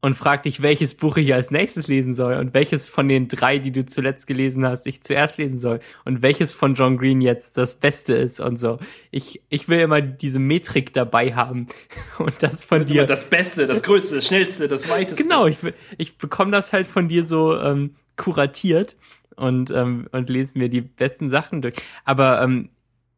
[0.03, 3.59] und frag dich, welches Buch ich als nächstes lesen soll und welches von den drei,
[3.59, 7.55] die du zuletzt gelesen hast, ich zuerst lesen soll und welches von John Green jetzt
[7.57, 8.79] das Beste ist und so.
[9.11, 11.67] Ich ich will immer diese Metrik dabei haben
[12.17, 13.05] und das von dir.
[13.05, 15.23] Das Beste, das Größte, das Schnellste, das Weiteste.
[15.23, 15.57] Genau, ich,
[15.97, 18.97] ich bekomme das halt von dir so ähm, kuratiert
[19.35, 21.75] und, ähm, und lese mir die besten Sachen durch.
[22.05, 22.69] Aber ähm,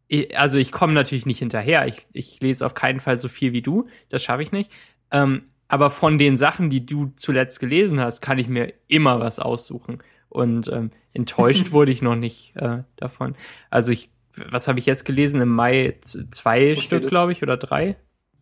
[0.09, 1.87] ich, also ich komme natürlich nicht hinterher.
[1.87, 3.87] Ich, ich lese auf keinen Fall so viel wie du.
[4.09, 4.69] Das schaffe ich nicht.
[5.11, 9.39] Ähm, aber von den Sachen, die du zuletzt gelesen hast, kann ich mir immer was
[9.39, 10.03] aussuchen.
[10.29, 13.35] Und ähm, enttäuscht wurde ich noch nicht äh, davon.
[13.69, 15.41] Also ich, was habe ich jetzt gelesen?
[15.41, 17.95] Im Mai zwei Stück, glaube ich, oder drei.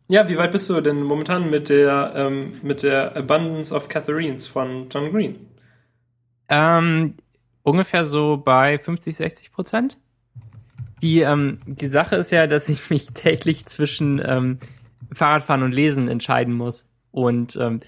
[0.08, 4.46] Ja, wie weit bist du denn momentan mit der, ähm, mit der Abundance of Catharines
[4.46, 5.38] von John Green?
[6.50, 7.16] Ähm,
[7.64, 9.98] ungefähr so bei 50, 60 Prozent.
[11.02, 14.60] Die, ähm, die Sache ist ja, dass ich mich täglich zwischen ähm,
[15.14, 16.91] Fahrradfahren und Lesen entscheiden muss.
[17.12, 17.82] Und ähm,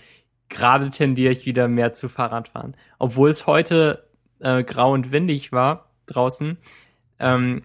[0.50, 2.76] gerade tendiere ich wieder mehr zu Fahrradfahren.
[3.00, 4.04] Obwohl es heute
[4.40, 6.58] äh, grau und windig war draußen.
[7.20, 7.64] Ähm,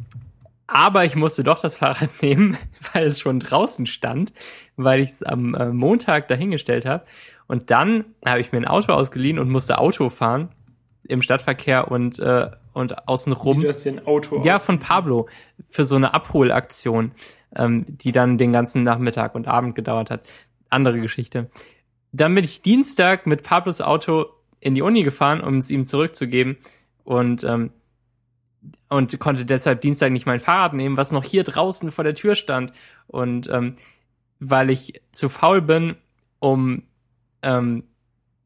[0.67, 2.57] aber ich musste doch das Fahrrad nehmen,
[2.93, 4.33] weil es schon draußen stand,
[4.77, 7.05] weil ich es am äh, Montag dahingestellt habe.
[7.47, 10.51] Und dann habe ich mir ein Auto ausgeliehen und musste Auto fahren
[11.09, 13.61] im Stadtverkehr und, äh, und außenrum.
[13.61, 15.29] Du hast dir ein Auto Ja, von Pablo
[15.71, 17.13] für so eine Abholaktion,
[17.57, 20.29] ähm, die dann den ganzen Nachmittag und Abend gedauert hat.
[20.71, 21.51] Andere Geschichte.
[22.13, 24.27] Dann bin ich Dienstag mit Pablos Auto
[24.61, 26.57] in die Uni gefahren, um es ihm zurückzugeben
[27.05, 27.71] und ähm,
[28.89, 32.35] und konnte deshalb Dienstag nicht mein Fahrrad nehmen, was noch hier draußen vor der Tür
[32.35, 32.73] stand.
[33.07, 33.77] Und ähm,
[34.41, 35.97] weil ich zu faul bin,
[36.39, 36.83] um
[37.43, 37.85] ähm,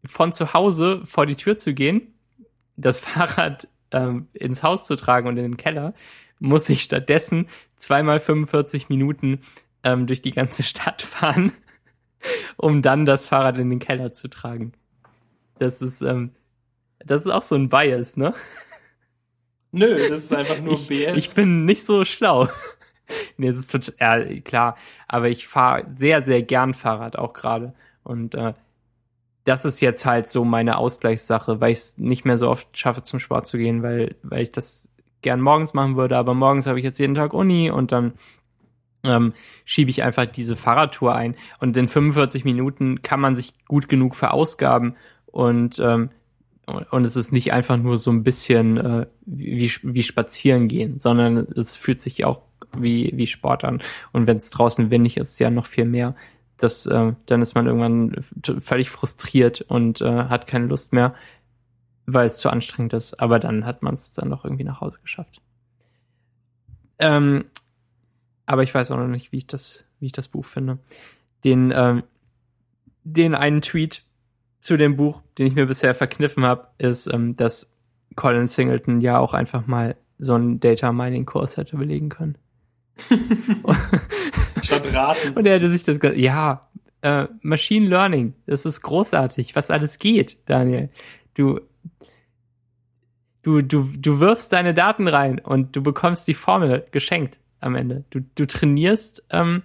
[0.05, 2.15] von zu Hause vor die Tür zu gehen,
[2.77, 5.95] das Fahrrad ähm, ins Haus zu tragen und in den Keller,
[6.39, 9.41] muss ich stattdessen zweimal 45 Minuten
[9.85, 11.53] ähm, durch die ganze Stadt fahren,
[12.57, 14.73] um dann das Fahrrad in den Keller zu tragen.
[15.59, 16.31] Das ist, ähm,
[17.05, 18.35] das ist auch so ein Bias, ne?
[19.73, 21.17] Nö, das ist einfach nur ich, BS.
[21.17, 22.49] ich bin nicht so schlau.
[23.37, 24.77] nee, es ist total, ja, klar.
[25.09, 27.75] Aber ich fahre sehr, sehr gern Fahrrad auch gerade.
[28.03, 28.53] Und äh,
[29.45, 33.03] das ist jetzt halt so meine Ausgleichssache, weil ich es nicht mehr so oft schaffe,
[33.03, 34.93] zum Sport zu gehen, weil, weil ich das
[35.23, 36.17] gern morgens machen würde.
[36.17, 38.13] Aber morgens habe ich jetzt jeden Tag Uni und dann
[39.05, 39.33] ähm,
[39.65, 41.35] schiebe ich einfach diese Fahrradtour ein.
[41.59, 44.97] Und in 45 Minuten kann man sich gut genug verausgaben
[45.27, 46.11] und ähm,
[46.91, 51.39] und es ist nicht einfach nur so ein bisschen äh, wie, wie spazieren gehen, sondern
[51.57, 52.43] es fühlt sich auch
[52.77, 53.83] wie, wie Sport an.
[54.13, 56.15] Und wenn es draußen windig ist, ja noch viel mehr.
[56.59, 58.25] Das, äh, dann ist man irgendwann
[58.61, 61.15] völlig frustriert und äh, hat keine Lust mehr,
[62.07, 63.21] weil es zu anstrengend ist.
[63.21, 65.41] Aber dann hat man es dann noch irgendwie nach Hause geschafft.
[67.01, 67.47] Ähm,
[68.47, 70.79] aber ich weiß auch noch nicht, wie ich das, wie ich das Buch finde.
[71.45, 72.03] Den, ähm,
[73.05, 74.05] den einen Tweet,
[74.63, 77.75] zu dem Buch, den ich mir bisher verkniffen habe, ist, ähm, dass
[78.15, 82.39] Colin Singleton ja auch einfach mal so einen Data Mining Kurs hätte belegen können.
[84.63, 85.33] Statt raten.
[85.33, 86.61] Und er hätte sich das ja,
[87.01, 90.91] äh, Machine Learning, das ist großartig, was alles geht, Daniel.
[91.35, 91.61] Du
[93.43, 98.05] du du du wirfst deine Daten rein und du bekommst die Formel geschenkt am Ende.
[98.11, 99.63] Du du trainierst ähm,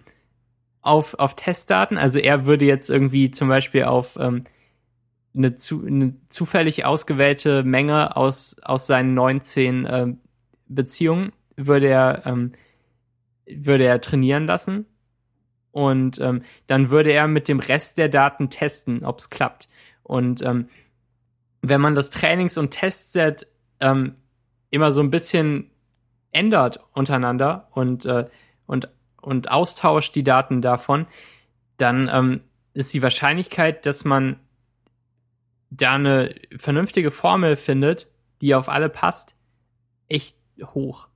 [0.82, 4.44] auf auf Testdaten, also er würde jetzt irgendwie zum Beispiel auf ähm,
[5.38, 10.18] eine, zu, eine zufällig ausgewählte Menge aus, aus seinen 19 ähm,
[10.68, 12.52] Beziehungen würde er, ähm,
[13.46, 14.86] würde er trainieren lassen.
[15.72, 19.70] Und ähm, dann würde er mit dem Rest der Daten testen, ob es klappt.
[20.02, 20.70] Und ähm,
[21.62, 23.48] wenn man das Trainings- und Testset
[23.80, 24.16] ähm,
[24.72, 25.70] immer so ein bisschen
[26.32, 28.28] ändert untereinander und, äh,
[28.66, 28.90] und,
[29.22, 31.08] und austauscht die Daten davon,
[31.78, 32.42] dann ähm,
[32.74, 34.40] ist die Wahrscheinlichkeit, dass man
[35.70, 38.08] da eine vernünftige Formel findet,
[38.42, 39.36] die auf alle passt,
[40.08, 41.08] echt hoch.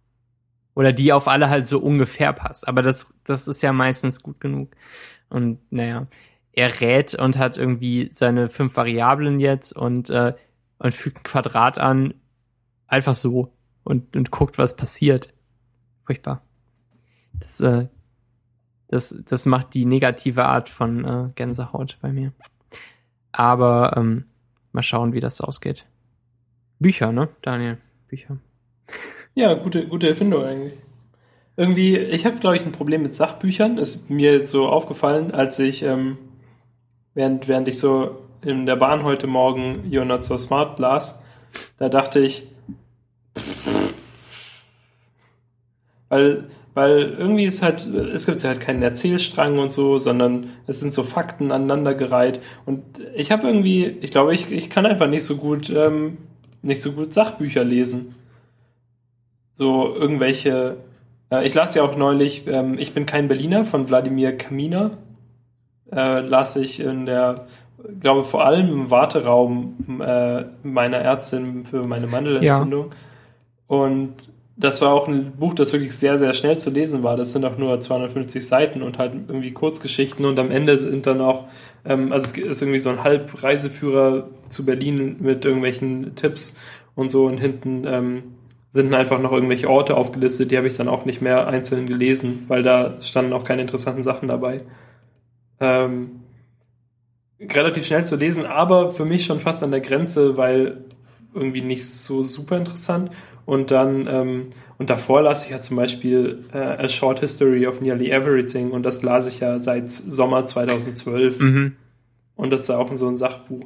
[0.73, 2.67] Oder die auf alle halt so ungefähr passt.
[2.67, 4.71] Aber das, das ist ja meistens gut genug.
[5.29, 6.07] Und naja,
[6.53, 10.33] er rät und hat irgendwie seine fünf Variablen jetzt und, äh,
[10.79, 12.13] und fügt ein Quadrat an,
[12.87, 13.53] einfach so
[13.83, 15.33] und, und guckt, was passiert.
[16.05, 16.41] Furchtbar.
[17.39, 17.87] Das, äh,
[18.87, 22.33] das, das macht die negative Art von äh, Gänsehaut bei mir.
[23.31, 24.25] Aber ähm,
[24.73, 25.85] mal schauen, wie das ausgeht.
[26.79, 27.77] Bücher, ne, Daniel?
[28.07, 28.37] Bücher.
[29.33, 30.73] Ja, gute, gute Erfindung eigentlich.
[31.55, 33.77] irgendwie, ich habe, glaube ich, ein Problem mit Sachbüchern.
[33.77, 36.17] Ist mir jetzt so aufgefallen, als ich, ähm,
[37.13, 41.23] während, während ich so in der Bahn heute Morgen You're Not So Smart las,
[41.77, 42.47] da dachte ich,
[46.09, 50.79] weil, weil irgendwie ist halt, es gibt ja halt keinen Erzählstrang und so, sondern es
[50.79, 52.41] sind so Fakten aneinandergereiht.
[52.65, 52.83] Und
[53.15, 56.17] ich habe irgendwie, ich glaube, ich, ich kann einfach nicht so gut, ähm,
[56.61, 58.15] nicht so gut Sachbücher lesen.
[59.57, 60.77] So irgendwelche,
[61.31, 64.97] äh, ich las ja auch neulich, ähm, ich bin kein Berliner von Wladimir Kaminer,
[65.91, 67.35] äh, las ich in der,
[67.99, 72.85] glaube vor allem im Warteraum äh, meiner Ärztin für meine Mandelentzündung.
[72.91, 72.97] Ja.
[73.71, 77.15] Und das war auch ein Buch, das wirklich sehr, sehr schnell zu lesen war.
[77.15, 81.21] Das sind auch nur 250 Seiten und halt irgendwie Kurzgeschichten und am Ende sind dann
[81.21, 81.45] auch,
[81.85, 86.59] ähm, also es ist irgendwie so ein Halbreiseführer zu Berlin mit irgendwelchen Tipps
[86.95, 88.23] und so und hinten ähm,
[88.73, 92.43] sind einfach noch irgendwelche Orte aufgelistet, die habe ich dann auch nicht mehr einzeln gelesen,
[92.49, 94.63] weil da standen auch keine interessanten Sachen dabei.
[95.61, 96.23] Ähm,
[97.39, 100.83] relativ schnell zu lesen, aber für mich schon fast an der Grenze, weil
[101.33, 103.11] irgendwie nicht so super interessant.
[103.45, 107.81] Und dann, ähm, und davor las ich ja zum Beispiel äh, A Short History of
[107.81, 111.39] Nearly Everything und das las ich ja seit Sommer 2012.
[111.39, 111.75] Mhm.
[112.35, 113.65] Und das ist ja auch so ein Sachbuch.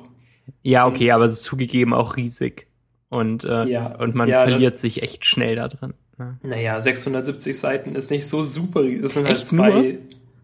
[0.62, 2.68] Ja, okay, aber es ist zugegeben auch riesig.
[3.10, 5.94] Und, äh, ja, und man ja, verliert sich echt schnell da drin.
[6.18, 6.38] Ne?
[6.44, 8.84] Naja, 670 Seiten ist nicht so super.
[8.84, 9.70] Das sind halt echt zwei.
[9.70, 9.94] Nur?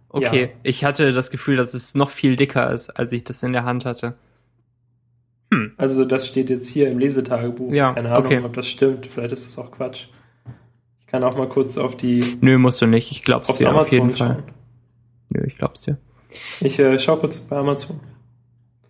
[0.10, 0.48] Okay, ja.
[0.64, 3.64] ich hatte das Gefühl, dass es noch viel dicker ist, als ich das in der
[3.64, 4.16] Hand hatte.
[5.54, 5.74] Hm.
[5.78, 7.74] Also das steht jetzt hier im Lesetagebuch.
[7.74, 8.41] Ja, Keine Ahnung, okay.
[8.43, 9.06] ob das stimmt.
[9.06, 10.08] Vielleicht ist das auch Quatsch.
[11.02, 12.38] Ich kann auch mal kurz auf die.
[12.41, 13.12] Nö, musst du nicht.
[13.12, 14.36] Ich glaub's dir Amazon auf jeden Fall.
[14.36, 14.43] Schauen.
[15.30, 15.97] Nö, ich glaub's dir.
[16.62, 17.99] Ich äh, schau kurz bei Amazon.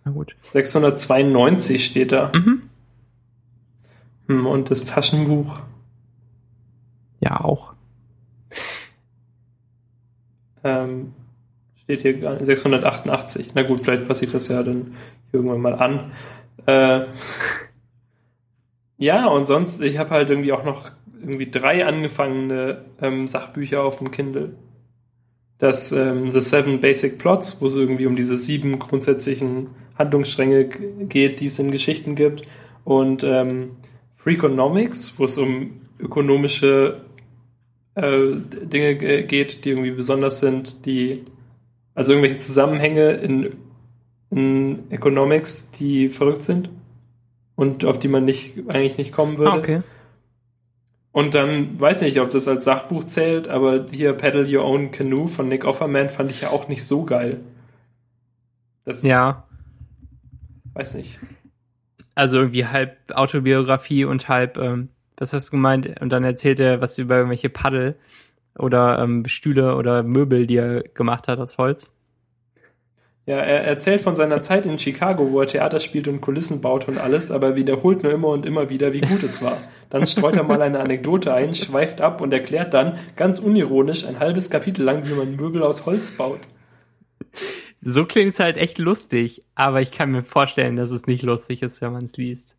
[0.04, 0.36] Na gut.
[0.52, 2.30] 692 steht da.
[2.32, 2.62] Mhm.
[4.28, 5.58] Hm, und das Taschenbuch.
[7.20, 7.72] Ja, auch.
[10.64, 11.14] Ähm,
[11.76, 13.50] steht hier 688.
[13.54, 14.94] Na gut, vielleicht passe ich das ja dann
[15.32, 16.12] irgendwann mal an.
[16.66, 17.06] Äh,
[18.98, 20.90] ja, und sonst, ich habe halt irgendwie auch noch
[21.20, 24.54] irgendwie drei angefangene ähm, Sachbücher auf dem Kindle.
[25.58, 31.40] Das ähm, The Seven Basic Plots, wo es irgendwie um diese sieben grundsätzlichen Handlungsstränge geht,
[31.40, 32.42] die es in Geschichten gibt.
[32.84, 33.76] Und ähm,
[34.16, 37.02] Freakonomics, wo es um ökonomische
[37.94, 38.24] äh,
[38.62, 41.22] Dinge geht, die irgendwie besonders sind, die
[41.94, 43.54] also irgendwelche Zusammenhänge in
[44.32, 46.70] in Economics, die verrückt sind
[47.54, 49.52] und auf die man nicht, eigentlich nicht kommen würde.
[49.52, 49.82] Ah, okay.
[51.12, 54.90] Und dann weiß ich nicht, ob das als Sachbuch zählt, aber hier Paddle Your Own
[54.90, 57.40] Canoe von Nick Offerman fand ich ja auch nicht so geil.
[58.86, 59.46] Das ja.
[60.72, 61.20] Weiß nicht.
[62.14, 66.00] Also irgendwie halb Autobiografie und halb, ähm, was hast du gemeint?
[66.00, 67.96] Und dann erzählt er was über irgendwelche Paddel
[68.58, 71.90] oder ähm, Stühle oder Möbel, die er gemacht hat aus Holz.
[73.24, 76.88] Ja, er erzählt von seiner Zeit in Chicago, wo er Theater spielt und Kulissen baut
[76.88, 79.58] und alles, aber wiederholt nur immer und immer wieder, wie gut es war.
[79.90, 84.18] Dann streut er mal eine Anekdote ein, schweift ab und erklärt dann, ganz unironisch, ein
[84.18, 86.40] halbes Kapitel lang, wie man Möbel aus Holz baut.
[87.80, 91.62] So klingt es halt echt lustig, aber ich kann mir vorstellen, dass es nicht lustig
[91.62, 92.56] ist, wenn man es liest.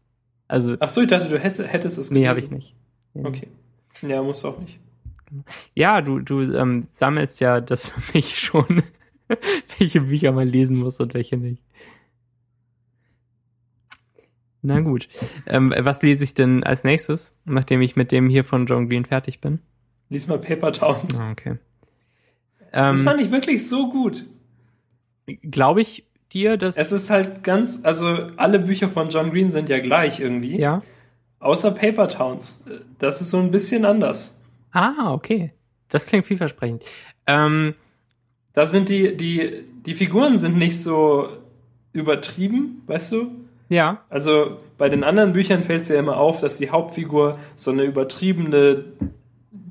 [0.47, 0.78] Also.
[0.80, 2.24] Ach so, ich dachte, du hättest, hättest es gelesen.
[2.24, 2.76] Nee, habe ich nicht.
[3.16, 3.26] Ja.
[3.26, 3.47] Okay.
[4.01, 4.80] Ja, musst du auch nicht.
[5.74, 8.84] Ja, du, du ähm, sammelst ja das für mich schon
[9.80, 11.64] welche Bücher man lesen muss und welche nicht.
[14.62, 15.10] Na gut.
[15.46, 19.06] Ähm, was lese ich denn als nächstes, nachdem ich mit dem hier von John Green
[19.06, 19.60] fertig bin?
[20.10, 21.20] Lies mal Paper Towns.
[21.20, 21.58] Ah, okay.
[22.72, 24.26] Ähm, das fand ich wirklich so gut.
[25.44, 26.78] Glaube ich dir, dass.
[26.78, 28.08] Es ist halt ganz, also
[28.38, 30.58] alle Bücher von John Green sind ja gleich irgendwie.
[30.58, 30.82] Ja.
[31.40, 32.64] Außer Paper Towns.
[33.00, 34.42] Das ist so ein bisschen anders.
[34.72, 35.52] Ah, okay.
[35.90, 36.86] Das klingt vielversprechend.
[37.28, 37.76] Ähm,
[38.54, 41.30] da sind die, die, die Figuren sind nicht so
[41.91, 43.32] übertrieben, weißt du?
[43.70, 44.01] Ja.
[44.10, 47.84] Also bei den anderen Büchern fällt es ja immer auf, dass die Hauptfigur so eine
[47.84, 48.86] übertriebene,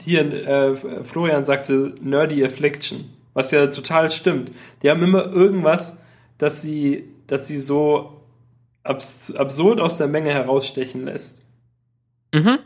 [0.03, 0.75] hier äh,
[1.05, 3.05] Florian sagte, nerdy Affliction,
[3.35, 4.51] was ja total stimmt.
[4.83, 6.05] Die haben immer irgendwas,
[6.39, 8.21] dass sie, dass sie so
[8.83, 11.47] abs absurd aus der Menge herausstechen lässt.
[12.35, 12.59] Mhm.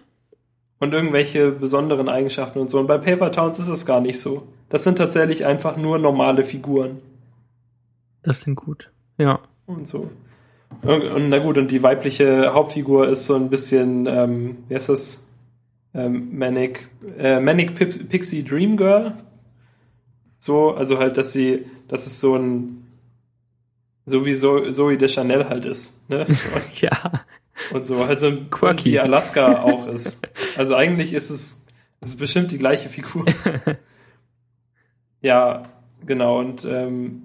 [0.78, 2.78] Und irgendwelche besonderen Eigenschaften und so.
[2.78, 4.48] Und bei Paper Towns ist es gar nicht so.
[4.68, 6.98] Das sind tatsächlich einfach nur normale Figuren.
[8.22, 8.90] Das klingt gut.
[9.18, 9.40] Ja.
[9.66, 10.10] Und so.
[10.82, 14.88] Und, und, na gut, und die weibliche Hauptfigur ist so ein bisschen, ähm, wie heißt
[14.88, 15.28] das?
[15.94, 16.88] Ähm, Manic,
[17.18, 17.74] äh, Manic
[18.08, 19.14] Pixie Dream Girl.
[20.38, 22.86] So, also halt, dass sie, dass es so ein,
[24.04, 26.08] so wie Zoe de Chanel halt ist.
[26.10, 26.26] Ne?
[26.80, 27.24] ja.
[27.72, 28.92] Und so, halt so ein Quirky.
[28.92, 30.28] wie Alaska auch ist.
[30.58, 31.66] Also eigentlich ist es,
[32.00, 33.24] Das ist bestimmt die gleiche Figur.
[35.26, 35.62] ja,
[36.06, 37.22] genau, und, ähm,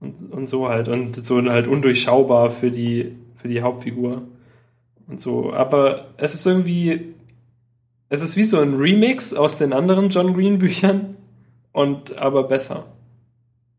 [0.00, 0.88] und, und so halt.
[0.88, 4.22] Und so halt undurchschaubar für die, für die Hauptfigur.
[5.08, 5.52] Und so.
[5.52, 7.14] Aber es ist irgendwie.
[8.08, 11.16] Es ist wie so ein Remix aus den anderen John Green Büchern.
[11.72, 12.86] Und aber besser.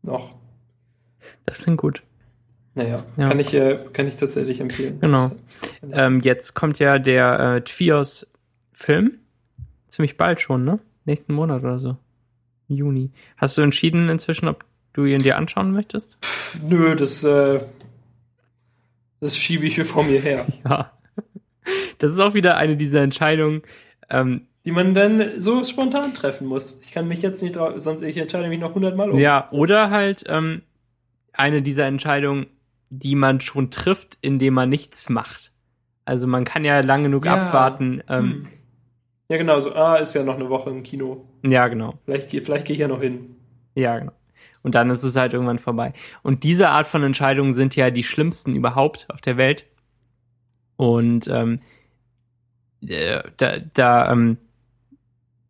[0.02, 0.36] Noch.
[1.46, 2.02] Das klingt gut.
[2.74, 3.28] Naja, Ja.
[3.28, 5.00] kann, ich, äh, kann ich tatsächlich empfehlen.
[5.00, 5.30] Genau.
[5.92, 9.12] Ähm, jetzt kommt ja der äh, Tvios-Film.
[9.88, 10.78] Ziemlich bald schon, ne?
[11.06, 11.96] Nächsten Monat oder so.
[12.68, 13.10] Juni.
[13.36, 16.18] Hast du entschieden inzwischen, ob du ihn dir anschauen möchtest?
[16.62, 17.60] Nö, das, äh,
[19.20, 20.46] das schiebe ich hier vor mir her.
[20.64, 20.92] Ja.
[21.98, 23.62] Das ist auch wieder eine dieser Entscheidungen.
[24.08, 26.78] Ähm, Die man dann so spontan treffen muss.
[26.82, 29.18] Ich kann mich jetzt nicht drauf, sonst ich entscheide mich noch hundertmal um.
[29.18, 30.62] Ja, oder halt ähm,
[31.32, 32.46] eine dieser Entscheidungen,
[32.90, 35.50] die man schon trifft, indem man nichts macht.
[36.04, 37.34] Also man kann ja lang genug Ja.
[37.46, 38.00] abwarten.
[38.08, 38.46] Ähm, Hm.
[39.28, 41.26] Ja, genau, so, ah, ist ja noch eine Woche im Kino.
[41.42, 41.98] Ja, genau.
[42.04, 43.36] Vielleicht, vielleicht gehe ich ja noch hin.
[43.74, 44.12] Ja, genau.
[44.62, 45.92] Und dann ist es halt irgendwann vorbei.
[46.22, 49.64] Und diese Art von Entscheidungen sind ja die schlimmsten überhaupt auf der Welt.
[50.76, 51.60] Und ähm,
[52.86, 54.38] äh, da, da ähm,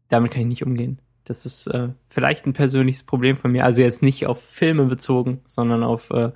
[0.08, 0.98] damit kann ich nicht umgehen.
[1.24, 3.64] Das ist äh, vielleicht ein persönliches Problem von mir.
[3.64, 6.30] Also jetzt nicht auf Filme bezogen, sondern auf äh,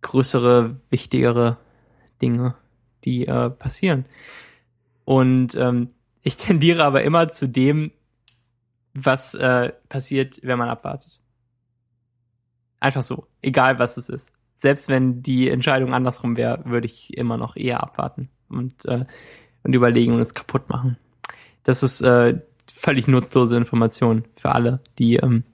[0.00, 1.58] größere, wichtigere
[2.20, 2.56] Dinge,
[3.04, 4.06] die äh, passieren.
[5.04, 5.88] Und ähm,
[6.22, 7.92] ich tendiere aber immer zu dem,
[8.94, 11.20] was äh, passiert, wenn man abwartet.
[12.80, 14.32] Einfach so, egal was es ist.
[14.54, 19.04] Selbst wenn die Entscheidung andersrum wäre, würde ich immer noch eher abwarten und, äh,
[19.62, 20.98] und überlegen und es kaputt machen.
[21.64, 22.40] Das ist äh,
[22.72, 25.44] völlig nutzlose Information für alle, die, ähm,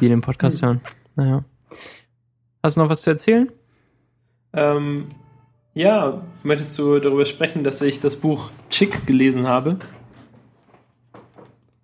[0.00, 0.80] die den Podcast hören.
[1.16, 1.44] Naja.
[2.62, 3.50] Hast du noch was zu erzählen?
[4.52, 5.08] Ähm,
[5.74, 9.78] ja, möchtest du darüber sprechen, dass ich das Buch Chick gelesen habe?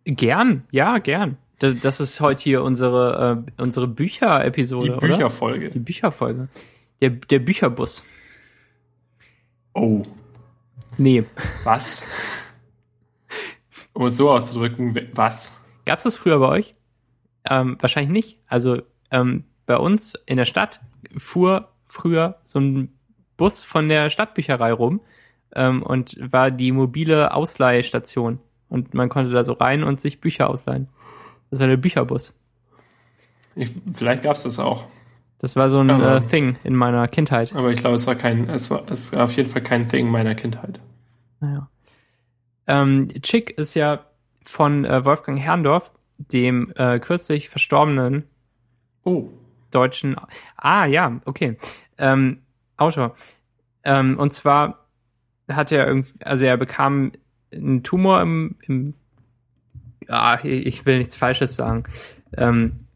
[0.04, 1.36] Gern, ja, gern.
[1.58, 5.00] Da- Das ist heute hier unsere, äh, unsere Bücher-Episode, Die oder?
[5.08, 5.70] Bücherfolge.
[5.70, 6.48] Die Bücherfolge.
[7.00, 8.02] Der, der Bücherbus.
[9.74, 10.02] Oh,
[10.98, 11.24] Nee.
[11.64, 12.02] was?
[13.92, 15.60] Um es so auszudrücken, was?
[15.84, 16.74] Gab's das früher bei euch?
[17.48, 18.38] Ähm, wahrscheinlich nicht.
[18.46, 20.80] Also ähm, bei uns in der Stadt
[21.16, 22.92] fuhr früher so ein
[23.40, 25.00] Bus von der Stadtbücherei rum
[25.54, 28.38] ähm, und war die mobile Ausleihstation.
[28.68, 30.88] Und man konnte da so rein und sich Bücher ausleihen.
[31.50, 32.38] Das war der Bücherbus.
[33.56, 34.84] Ich, vielleicht gab es das auch.
[35.38, 37.54] Das war so ein Aber- äh, Thing in meiner Kindheit.
[37.56, 40.10] Aber ich glaube, es war kein, es war, es war auf jeden Fall kein Thing
[40.10, 40.78] meiner Kindheit.
[41.40, 41.68] Naja.
[42.66, 44.04] Ähm, Chick ist ja
[44.44, 48.24] von äh, Wolfgang Herrndorf, dem äh, kürzlich verstorbenen
[49.02, 49.28] Oh,
[49.70, 50.16] deutschen.
[50.56, 51.56] Ah, ja, okay.
[51.96, 52.42] Ähm,
[52.80, 53.16] Autor.
[53.84, 54.86] Ähm, und zwar
[55.48, 57.12] hat er irgendwie, also er bekam
[57.52, 58.94] einen Tumor im, im
[60.08, 61.84] ah, ich will nichts Falsches sagen.
[62.36, 62.86] Ähm,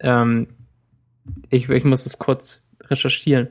[0.00, 0.48] ähm,
[1.50, 3.48] ich, ich muss es kurz recherchieren.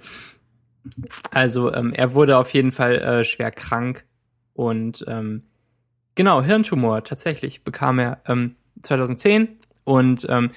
[1.32, 4.06] Also, ähm, er wurde auf jeden Fall äh, schwer krank
[4.54, 5.44] und ähm,
[6.14, 10.52] genau, Hirntumor tatsächlich bekam er ähm, 2010 und ähm,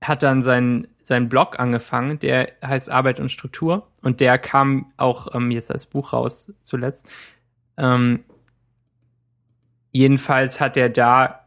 [0.00, 5.34] hat dann seinen seinen Blog angefangen, der heißt Arbeit und Struktur und der kam auch
[5.34, 7.10] ähm, jetzt als Buch raus zuletzt.
[7.76, 8.20] Ähm,
[9.92, 11.46] jedenfalls hat er da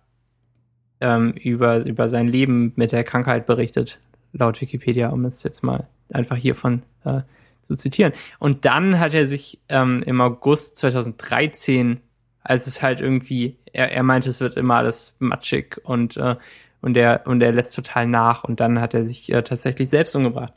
[1.00, 4.00] ähm, über über sein Leben mit der Krankheit berichtet,
[4.34, 7.22] laut Wikipedia, um es jetzt mal einfach hiervon äh,
[7.64, 8.14] zu zitieren.
[8.40, 12.00] Und dann hat er sich ähm, im August 2013,
[12.42, 16.36] als es halt irgendwie, er, er meinte, es wird immer alles matschig und äh,
[16.82, 20.16] und er und er lässt total nach und dann hat er sich äh, tatsächlich selbst
[20.16, 20.54] umgebracht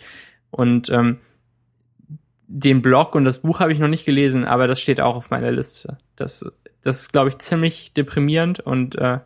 [0.50, 1.18] und ähm,
[2.46, 5.30] den Blog und das Buch habe ich noch nicht gelesen, aber das steht auch auf
[5.30, 5.98] meiner Liste.
[6.16, 6.44] Das
[6.82, 9.20] das ist glaube ich ziemlich deprimierend und äh,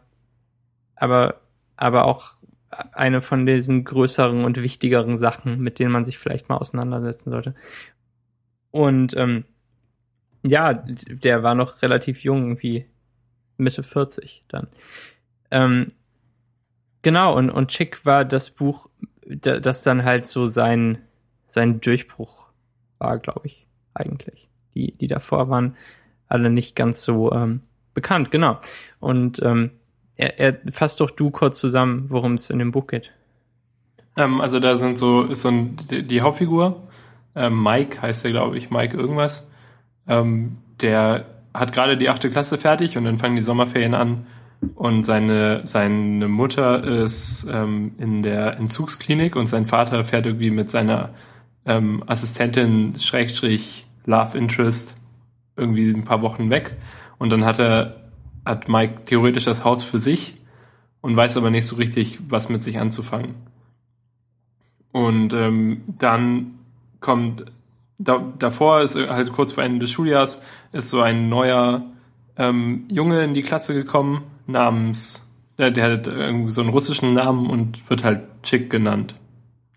[0.97, 1.41] aber
[1.77, 2.35] aber auch
[2.93, 7.55] eine von diesen größeren und wichtigeren Sachen, mit denen man sich vielleicht mal auseinandersetzen sollte.
[8.71, 9.45] Und ähm,
[10.43, 12.87] ja, der war noch relativ jung, irgendwie
[13.57, 14.69] Mitte 40 dann.
[15.51, 15.93] Ähm,
[17.05, 18.89] genau, und, und Chick war das Buch,
[19.27, 20.99] da- das dann halt so sein,
[21.47, 22.47] sein Durchbruch
[22.99, 24.49] war, glaube ich, eigentlich.
[24.75, 25.77] Die, die davor waren
[26.27, 27.61] alle nicht ganz so ähm,
[27.95, 28.59] bekannt, genau.
[28.99, 29.71] Und ähm,
[30.17, 33.13] er, er fasst doch du kurz zusammen, worum es in dem Buch geht.
[34.17, 36.89] Ähm, also da sind so, ist so ein, die, Hauptfigur,
[37.37, 39.49] ähm, Mike heißt der, glaube ich, Mike irgendwas.
[40.09, 44.27] Ähm, der hat gerade die achte Klasse fertig und dann fangen die Sommerferien an
[44.75, 50.71] und seine, seine Mutter ist ähm, in der Entzugsklinik und sein Vater fährt irgendwie mit
[50.71, 51.11] seiner
[51.67, 55.01] ähm, Assistentin Schrägstrich Love Interest
[55.57, 56.77] irgendwie ein paar Wochen weg
[57.19, 58.01] und dann hat er
[58.45, 60.35] hat Mike theoretisch das Haus für sich
[61.01, 63.35] und weiß aber nicht so richtig, was mit sich anzufangen.
[64.93, 66.59] Und ähm, dann
[67.01, 67.47] kommt
[67.99, 70.43] da, davor ist halt kurz vor Ende des Schuljahres
[70.73, 71.85] ist so ein neuer
[72.37, 75.25] ähm, Junge in die Klasse gekommen namens
[75.59, 79.15] der, der hat irgendwie so einen russischen Namen und wird halt Chick genannt.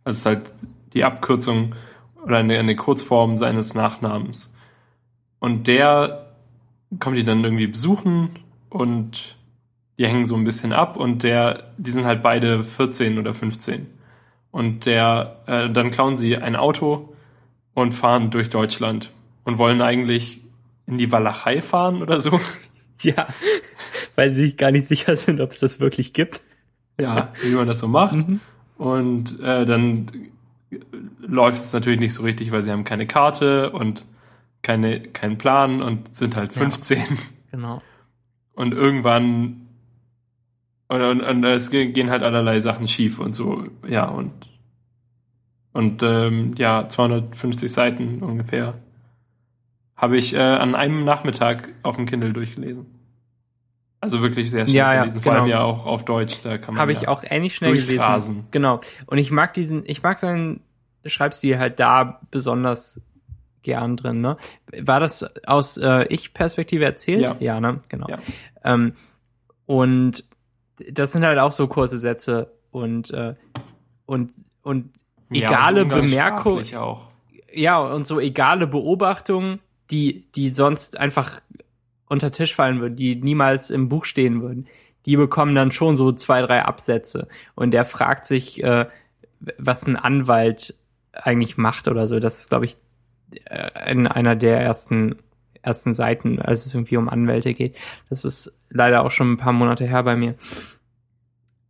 [0.04, 0.52] Das ist halt
[0.94, 1.76] die Abkürzung
[2.24, 4.56] oder eine, eine Kurzform seines Nachnamens.
[5.40, 6.34] Und der
[7.00, 8.40] kommt die dann irgendwie besuchen
[8.70, 9.36] und
[10.00, 13.88] die hängen so ein bisschen ab und der, die sind halt beide 14 oder 15.
[14.52, 17.14] Und der, äh, dann klauen sie ein Auto
[17.74, 19.12] und fahren durch Deutschland
[19.44, 20.42] und wollen eigentlich
[20.88, 22.40] in die Walachei fahren oder so.
[23.04, 23.28] Ja,
[24.18, 26.42] weil sie sich gar nicht sicher sind, ob es das wirklich gibt.
[27.00, 28.16] Ja, wie man das so macht.
[28.16, 28.42] Mhm.
[28.78, 30.08] Und äh, dann
[31.20, 34.06] läuft es natürlich nicht so richtig, weil sie haben keine Karte und
[34.64, 36.98] keine, keinen Plan und sind halt 15.
[36.98, 37.06] Ja,
[37.52, 37.82] genau.
[38.54, 39.68] Und irgendwann
[40.88, 44.32] und, und, und es gehen halt allerlei Sachen schief und so, ja, und
[45.74, 48.74] und ähm, ja, 250 Seiten ungefähr
[49.96, 52.97] habe ich äh, an einem Nachmittag auf dem Kindle durchgelesen.
[54.00, 55.58] Also wirklich sehr schnell ja, zu lesen, vor allem genau.
[55.58, 58.48] ja auch auf Deutsch, da kann man Habe ja ich auch ähnlich schnell gelesen.
[58.52, 58.80] Genau.
[59.08, 60.62] Und ich mag diesen, ich mag seinen
[61.06, 63.02] Schreibstil halt da besonders
[63.64, 64.38] gern drin, ne?
[64.82, 67.22] War das aus äh, Ich-Perspektive erzählt?
[67.22, 67.36] Ja.
[67.40, 67.82] ja, ne?
[67.90, 68.08] Genau.
[68.08, 68.18] Ja.
[68.64, 68.94] Ähm,
[69.66, 70.24] und
[70.92, 73.34] das sind halt auch so kurze Sätze und äh,
[74.06, 74.32] und
[74.62, 74.92] und
[75.32, 76.66] egale ja, Bemerkungen.
[77.54, 81.42] Ja, und so egale Beobachtungen, die, die sonst einfach
[82.08, 84.68] unter Tisch fallen würden, die niemals im Buch stehen würden.
[85.06, 87.28] Die bekommen dann schon so zwei, drei Absätze.
[87.56, 88.88] Und der fragt sich, äh,
[89.58, 90.76] was ein Anwalt
[91.14, 92.20] eigentlich macht oder so.
[92.20, 92.78] Das ist, glaube ich,
[93.46, 95.16] äh, in einer der ersten
[95.68, 97.76] ersten Seiten, als es irgendwie um Anwälte geht.
[98.10, 100.36] Das ist leider auch schon ein paar Monate her bei mir.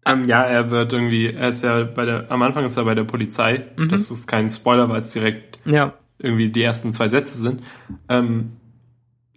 [0.06, 2.96] Ähm, ja, er wird irgendwie, er ist ja bei der, am Anfang ist er bei
[2.96, 3.66] der Polizei.
[3.76, 3.90] Mhm.
[3.90, 5.94] Das ist kein Spoiler, weil es direkt ja.
[6.20, 7.64] irgendwie die ersten zwei Sätze sind.
[8.08, 8.54] Ähm,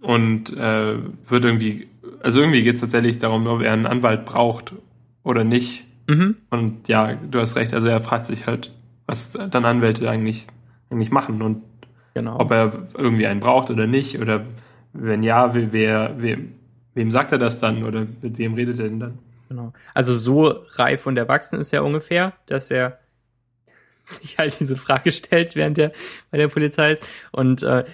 [0.01, 0.97] und äh,
[1.29, 1.89] wird irgendwie,
[2.23, 4.73] also irgendwie geht es tatsächlich darum, ob er einen Anwalt braucht
[5.23, 5.87] oder nicht.
[6.09, 6.37] Mhm.
[6.51, 8.73] Und ja, du hast recht, also er fragt sich halt,
[9.07, 10.47] was dann Anwälte eigentlich,
[10.91, 11.63] eigentlich machen und
[12.15, 12.39] genau.
[12.39, 14.19] ob er irgendwie einen braucht oder nicht.
[14.19, 14.45] Oder
[14.93, 16.53] wenn ja, wer, wem,
[16.95, 19.19] wem sagt er das dann oder mit wem redet er denn dann?
[19.49, 19.73] Genau.
[19.95, 22.99] Also so reif und erwachsen ist er ungefähr, dass er
[24.05, 25.93] sich halt diese Frage stellt, während er
[26.31, 27.07] bei der Polizei ist.
[27.33, 27.85] Und äh,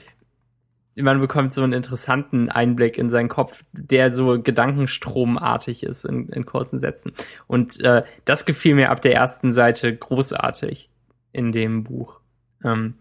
[0.96, 6.46] man bekommt so einen interessanten Einblick in seinen Kopf, der so gedankenstromartig ist in, in
[6.46, 7.12] kurzen Sätzen.
[7.46, 10.90] Und äh, das gefiel mir ab der ersten Seite großartig
[11.32, 12.20] in dem Buch.
[12.64, 12.94] Ähm,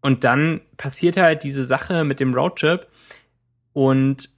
[0.00, 2.86] und dann passiert halt diese Sache mit dem Roadtrip
[3.74, 4.30] und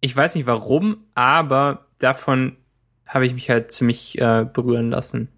[0.00, 2.56] ich weiß nicht warum, aber davon
[3.06, 5.28] habe ich mich halt ziemlich äh, berühren lassen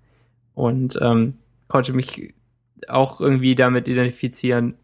[0.54, 1.38] und ähm,
[1.68, 2.34] konnte mich
[2.88, 4.74] auch irgendwie damit identifizieren.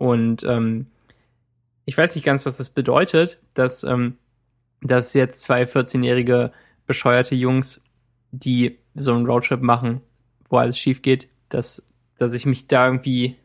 [0.00, 0.86] Und ähm,
[1.84, 4.16] ich weiß nicht ganz, was das bedeutet, dass, ähm,
[4.80, 6.52] dass jetzt zwei 14-jährige
[6.86, 7.84] bescheuerte Jungs,
[8.30, 10.00] die so einen Roadtrip machen,
[10.48, 11.86] wo alles schief geht, dass,
[12.16, 13.36] dass ich mich da irgendwie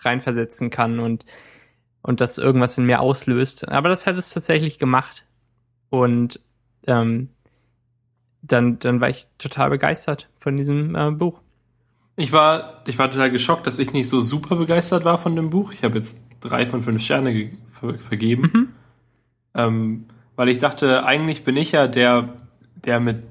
[0.00, 1.24] reinversetzen kann und
[2.02, 3.68] und das irgendwas in mir auslöst.
[3.68, 5.24] Aber das hat es tatsächlich gemacht.
[5.88, 6.40] Und
[6.86, 7.28] ähm,
[8.42, 11.40] dann, dann war ich total begeistert von diesem äh, Buch.
[12.16, 15.50] Ich war, ich war total geschockt, dass ich nicht so super begeistert war von dem
[15.50, 15.72] Buch.
[15.72, 18.50] Ich habe jetzt drei von fünf Sterne ver vergeben.
[18.52, 18.68] Mhm.
[19.54, 20.04] Ähm,
[20.36, 22.36] weil ich dachte, eigentlich bin ich ja der,
[22.84, 23.22] der mit,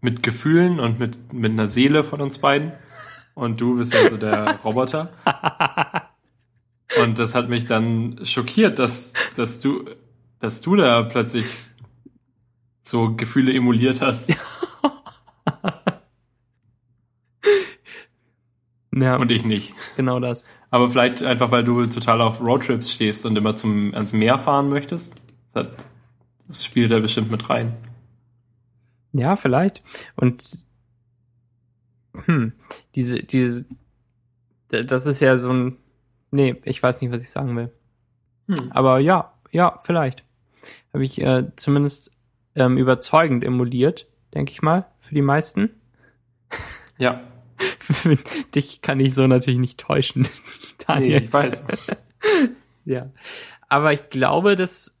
[0.00, 2.72] mit Gefühlen und mit, mit einer Seele von uns beiden.
[3.34, 5.10] Und du bist also der Roboter.
[7.02, 9.84] Und das hat mich dann schockiert, dass, dass du,
[10.40, 11.46] dass du da plötzlich
[12.82, 14.30] so Gefühle emuliert hast.
[14.30, 14.36] ja,
[18.94, 19.74] und ich nicht.
[19.96, 20.48] Genau das.
[20.70, 24.68] Aber vielleicht einfach, weil du total auf Roadtrips stehst und immer zum, ans Meer fahren
[24.68, 25.22] möchtest.
[25.52, 25.74] Das, hat,
[26.46, 27.74] das spielt da bestimmt mit rein.
[29.12, 29.82] Ja, vielleicht.
[30.16, 30.58] Und
[32.26, 32.52] hm,
[32.94, 33.66] diese, diese,
[34.68, 35.76] das ist ja so ein
[36.34, 37.70] Nee, ich weiß nicht, was ich sagen will.
[38.48, 38.72] Hm.
[38.72, 40.24] Aber ja, ja, vielleicht.
[40.92, 42.10] Habe ich äh, zumindest
[42.56, 45.70] ähm, überzeugend emuliert, denke ich mal, für die meisten.
[46.98, 47.20] Ja.
[48.54, 50.28] Dich kann ich so natürlich nicht täuschen,
[50.86, 51.20] Daniel.
[51.20, 51.66] Nee, ich weiß.
[52.84, 53.10] ja.
[53.68, 54.94] Aber ich glaube, dass.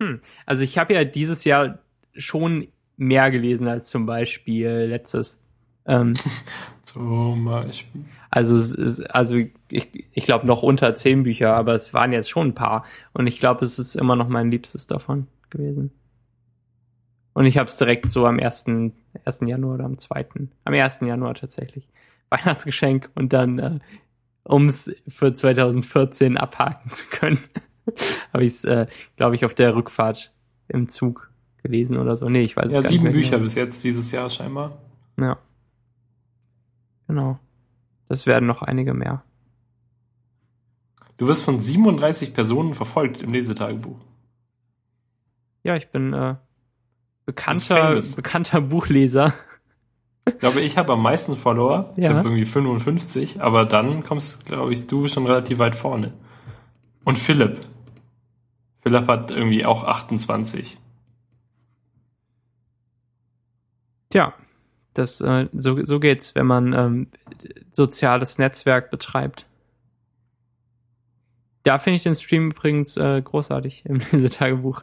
[0.00, 1.78] Hm, also ich habe ja dieses Jahr
[2.14, 5.42] schon mehr gelesen als zum Beispiel letztes.
[5.86, 6.14] Ähm,
[6.82, 8.04] Zum Beispiel.
[8.28, 9.36] also es ist, also
[9.68, 12.84] ich, ich glaube noch unter zehn Bücher, aber es waren jetzt schon ein paar.
[13.12, 15.92] Und ich glaube, es ist immer noch mein liebstes davon gewesen.
[17.36, 18.64] Und ich habe es direkt so am 1.
[19.26, 19.40] 1.
[19.44, 20.26] Januar oder am 2.
[20.64, 21.00] Am 1.
[21.00, 21.86] Januar tatsächlich.
[22.30, 23.78] Weihnachtsgeschenk und dann, äh,
[24.44, 27.38] um es für 2014 abhaken zu können,
[28.32, 30.32] habe ich es, äh, glaube ich, auf der Rückfahrt
[30.68, 31.30] im Zug
[31.62, 32.26] gelesen oder so.
[32.30, 33.42] Nee, ich weiß Ja, es gar sieben nicht mehr Bücher genau.
[33.42, 34.78] bis jetzt dieses Jahr scheinbar.
[35.20, 35.36] Ja.
[37.06, 37.38] Genau.
[38.08, 39.22] Das werden noch einige mehr.
[41.18, 44.00] Du wirst von 37 Personen verfolgt im Lesetagebuch.
[45.64, 46.36] Ja, ich bin äh,
[47.26, 49.34] bekannter, bekannter Buchleser.
[50.28, 51.92] Ich glaube, ich habe am meisten Follower.
[51.96, 52.14] Ich Ja.
[52.14, 56.14] habe irgendwie 55, aber dann kommst, glaube ich, du schon relativ weit vorne.
[57.04, 57.60] Und Philipp.
[58.80, 60.78] Philipp hat irgendwie auch 28.
[64.10, 64.32] Tja,
[64.94, 67.06] das äh, so, so geht's, wenn man ähm,
[67.72, 69.46] soziales Netzwerk betreibt.
[71.64, 74.82] Da finde ich den Stream übrigens äh, großartig im Lesetagebuch.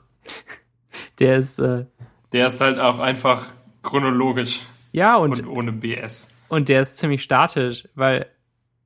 [1.19, 1.85] Der ist äh,
[2.33, 3.47] Der ist halt auch einfach
[3.81, 4.61] chronologisch
[4.91, 6.33] ja und, und ohne BS.
[6.49, 8.27] und der ist ziemlich statisch, weil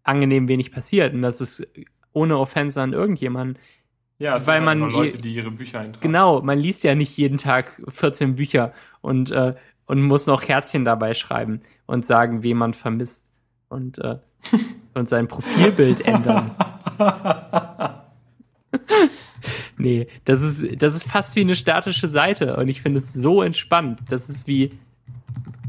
[0.03, 1.67] angenehm wenig passiert und das ist
[2.13, 3.57] ohne Offense an irgendjemanden.
[4.19, 6.01] Ja, es Weil sind man Leute, die ihre Bücher eintragen.
[6.01, 9.53] Genau, man liest ja nicht jeden Tag 14 Bücher und äh,
[9.85, 13.31] und muss noch Herzchen dabei schreiben und sagen, wen man vermisst
[13.69, 14.17] und äh,
[14.93, 16.51] und sein Profilbild ändern.
[19.77, 23.41] nee, das ist das ist fast wie eine statische Seite und ich finde es so
[23.41, 24.01] entspannt.
[24.09, 24.77] Das ist wie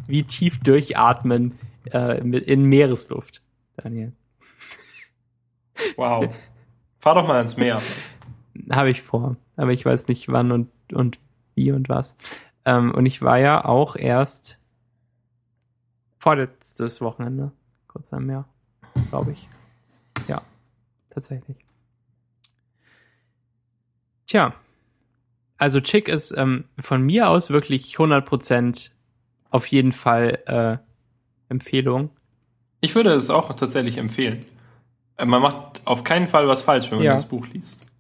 [0.07, 1.59] wie tief durchatmen
[1.93, 3.43] äh, in Meeresluft,
[3.77, 4.13] Daniel.
[5.97, 6.35] Wow.
[6.99, 7.81] Fahr doch mal ans Meer.
[8.71, 11.19] Habe ich vor, aber ich weiß nicht wann und, und
[11.55, 12.17] wie und was.
[12.65, 14.59] Ähm, und ich war ja auch erst
[16.19, 17.53] vorletztes Wochenende
[17.87, 18.45] kurz am Meer,
[19.11, 19.49] glaube ich.
[20.27, 20.43] Ja,
[21.11, 21.68] tatsächlich.
[24.29, 24.53] Tja,
[25.57, 28.91] also Chick ist ähm, von mir aus wirklich 100%
[29.51, 30.77] auf jeden Fall äh,
[31.49, 32.11] Empfehlung.
[32.81, 34.39] Ich würde es auch tatsächlich empfehlen.
[35.17, 37.15] Äh, Man macht auf keinen Fall was falsch, wenn man Ja.
[37.15, 37.91] das Buch liest.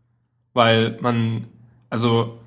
[0.53, 1.47] Weil man,
[1.91, 2.39] also,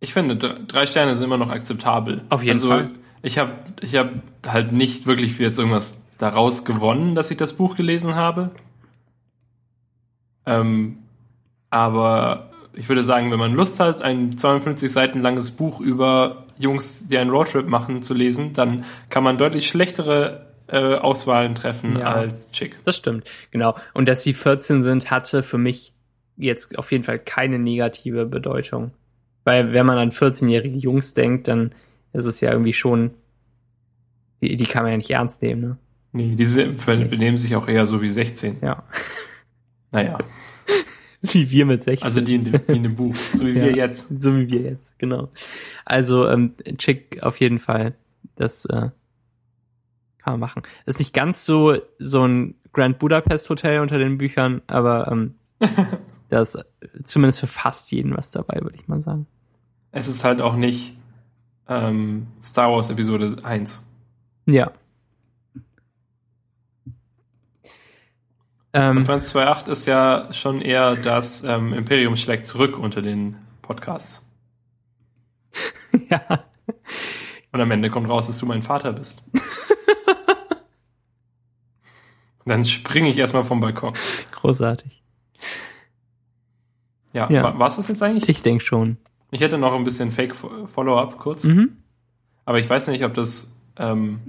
[0.00, 2.22] ich finde, dr- drei Sterne sind immer noch akzeptabel.
[2.30, 2.90] Auf jeden also, Fall.
[3.22, 4.10] Ich habe ich hab
[4.46, 8.52] halt nicht wirklich jetzt irgendwas daraus gewonnen, dass ich das Buch gelesen habe.
[10.46, 10.98] Ähm,
[11.70, 17.08] aber ich würde sagen, wenn man Lust hat, ein 52 Seiten langes Buch über Jungs,
[17.08, 22.06] die einen Roadtrip machen, zu lesen, dann kann man deutlich schlechtere äh, Auswahlen treffen Ja.
[22.06, 22.78] als Chick.
[22.84, 23.76] Das stimmt, genau.
[23.94, 25.92] Und dass sie 14 sind, hatte für mich
[26.36, 28.90] jetzt auf jeden Fall keine negative Bedeutung.
[29.44, 31.72] Weil wenn man an 14-jährige Jungs denkt, dann
[32.12, 33.12] ist es ja irgendwie schon,
[34.42, 35.76] die, die kann man ja nicht ernst nehmen, ne?
[36.12, 38.58] Nee, diese benehmen sich auch eher so wie 16.
[38.62, 38.82] Ja.
[39.92, 40.18] Naja,
[41.32, 42.04] Wie wir mit 16.
[42.04, 43.64] also die in dem, die in dem Buch, so wie Ja.
[43.64, 44.22] wir jetzt.
[44.22, 45.28] So wie wir jetzt, genau.
[45.84, 47.94] Also, ähm, Chick auf jeden Fall.
[48.36, 48.90] Das äh,
[50.18, 50.62] kann man machen.
[50.84, 55.34] Ist nicht ganz so so ein Grand Budapest Hotel unter den Büchern, aber ähm,
[56.28, 56.58] da ist
[57.04, 59.26] zumindest für fast jeden was dabei, würde ich mal sagen.
[59.92, 60.96] Es ist halt auch nicht
[61.68, 63.82] ähm, Star Wars Episode 1.
[64.46, 64.72] Ja.
[68.76, 74.30] Ähm, Advance 2.8 ist ja schon eher das ähm, Imperium schlägt zurück unter den Podcasts.
[76.10, 76.20] ja.
[77.52, 79.22] Und am Ende kommt raus, dass du mein Vater bist.
[82.44, 83.94] Dann springe ich erstmal vom Balkon.
[84.32, 85.02] Großartig.
[87.14, 87.44] Ja, Ja.
[87.44, 88.28] War, war's das jetzt eigentlich?
[88.28, 88.98] Ich denke schon.
[89.30, 91.44] Ich hätte noch ein bisschen Fake-Follow-up kurz.
[91.44, 91.78] Mhm.
[92.44, 93.58] Aber ich weiß nicht, ob das.
[93.78, 94.20] Ähm,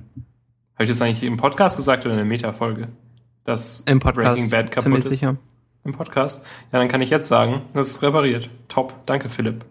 [0.76, 2.88] Habe ich das eigentlich im Podcast gesagt oder in der Meta-Folge?
[3.48, 4.36] Dass Im Podcast.
[4.36, 5.12] Breaking Bad kaputt ziemlich ist?
[5.12, 5.38] sicher.
[5.86, 6.46] Im Podcast?
[6.74, 8.50] Ja, dann kann ich jetzt sagen, das ist repariert.
[8.68, 8.94] Top.
[9.06, 9.64] Danke, Philipp.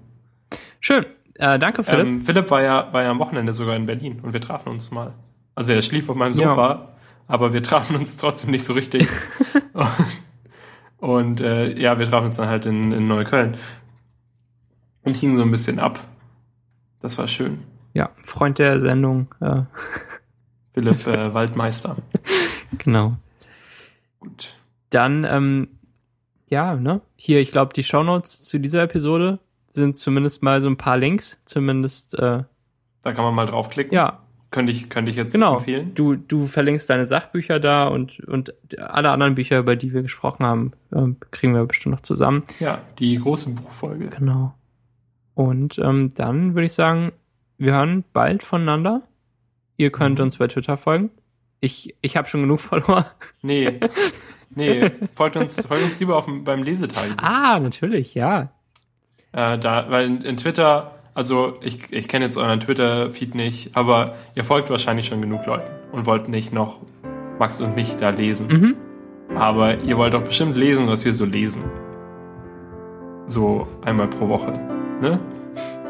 [0.81, 1.05] Schön.
[1.35, 2.01] Äh, danke, Philipp.
[2.01, 4.71] Philipp, ähm, Philipp war, ja, war ja am Wochenende sogar in Berlin und wir trafen
[4.71, 5.13] uns mal.
[5.55, 6.49] Also er schlief auf meinem Ja.
[6.49, 6.89] Sofa,
[7.27, 9.07] aber wir trafen uns trotzdem nicht so richtig.
[9.75, 10.21] und
[10.97, 13.59] und äh, ja, wir trafen uns dann halt in, in Neukölln
[15.03, 16.03] und hingen so ein bisschen ab.
[17.03, 17.59] Das war schön.
[17.93, 19.35] ja, Freund der Sendung.
[19.43, 19.65] Äh,
[20.73, 21.99] Philipp äh, Waldmeister.
[22.79, 23.19] genau.
[24.27, 24.55] Gut.
[24.91, 25.69] Dann, ähm,
[26.49, 27.01] ja, ne?
[27.17, 29.39] Hier, ich glaube, die Shownotes zu dieser Episode
[29.71, 32.43] sind zumindest mal so ein paar Links, zumindest, äh,
[33.03, 33.95] Da kann man mal draufklicken.
[33.95, 34.21] ja,
[34.51, 35.59] Könnte ich, könnte ich jetzt genau.
[35.59, 35.93] empfehlen.
[35.95, 40.47] Du, du verlinkst deine Sachbücher da und, und alle anderen Bücher, über die wir gesprochen
[40.47, 42.45] haben, ähm, kriegen wir bestimmt noch zusammen.
[42.61, 44.07] Ja, die große Buchfolge.
[44.09, 44.55] Genau.
[45.35, 47.13] Und ähm, dann würde ich sagen,
[47.59, 49.03] wir hören bald voneinander.
[49.77, 51.11] Ihr könnt uns bei Twitter folgen.
[51.67, 53.07] Ich, ich habe schon genug Follower.
[53.43, 53.81] Nee.
[54.55, 57.09] Nee, folgt uns, folgt uns lieber auf, beim Lesetag.
[57.17, 58.53] Ah, natürlich, ja.
[59.33, 64.15] Äh, da, weil in, in Twitter, also ich, ich kenne jetzt euren Twitter-Feed nicht, aber
[64.37, 66.79] ihr folgt wahrscheinlich schon genug Leuten und wollt nicht noch
[67.41, 68.47] Max und mich da lesen.
[68.47, 68.77] Mhm.
[69.37, 71.65] Aber ihr wollt doch bestimmt lesen, was wir so lesen.
[73.27, 74.53] So einmal pro Woche.
[75.03, 75.19] Ne?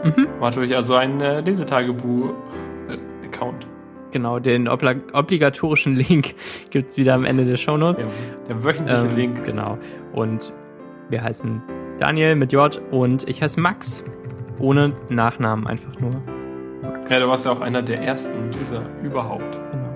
[0.02, 0.28] Mhm.
[0.40, 3.66] Macht euch also einen äh, Lesetagebuch-Account.
[4.16, 6.34] Genau, den obligatorischen Link
[6.70, 7.98] gibt's wieder am Ende der Shownotes.
[7.98, 8.08] Der,
[8.48, 9.44] der wöchentliche Ähm, Link.
[9.44, 9.76] Genau.
[10.14, 10.54] Und
[11.10, 11.60] wir heißen
[11.98, 14.06] Daniel mit J und ich heiße Max.
[14.58, 16.12] Ohne Nachnamen, einfach nur
[16.80, 17.12] Max.
[17.12, 19.58] Ja, du warst ja auch einer der ersten User überhaupt.
[19.70, 19.94] Genau.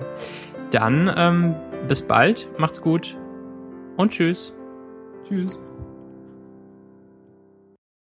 [0.69, 1.55] Dann ähm,
[1.87, 3.17] bis bald, macht's gut
[3.97, 4.53] und tschüss.
[5.27, 5.59] Tschüss.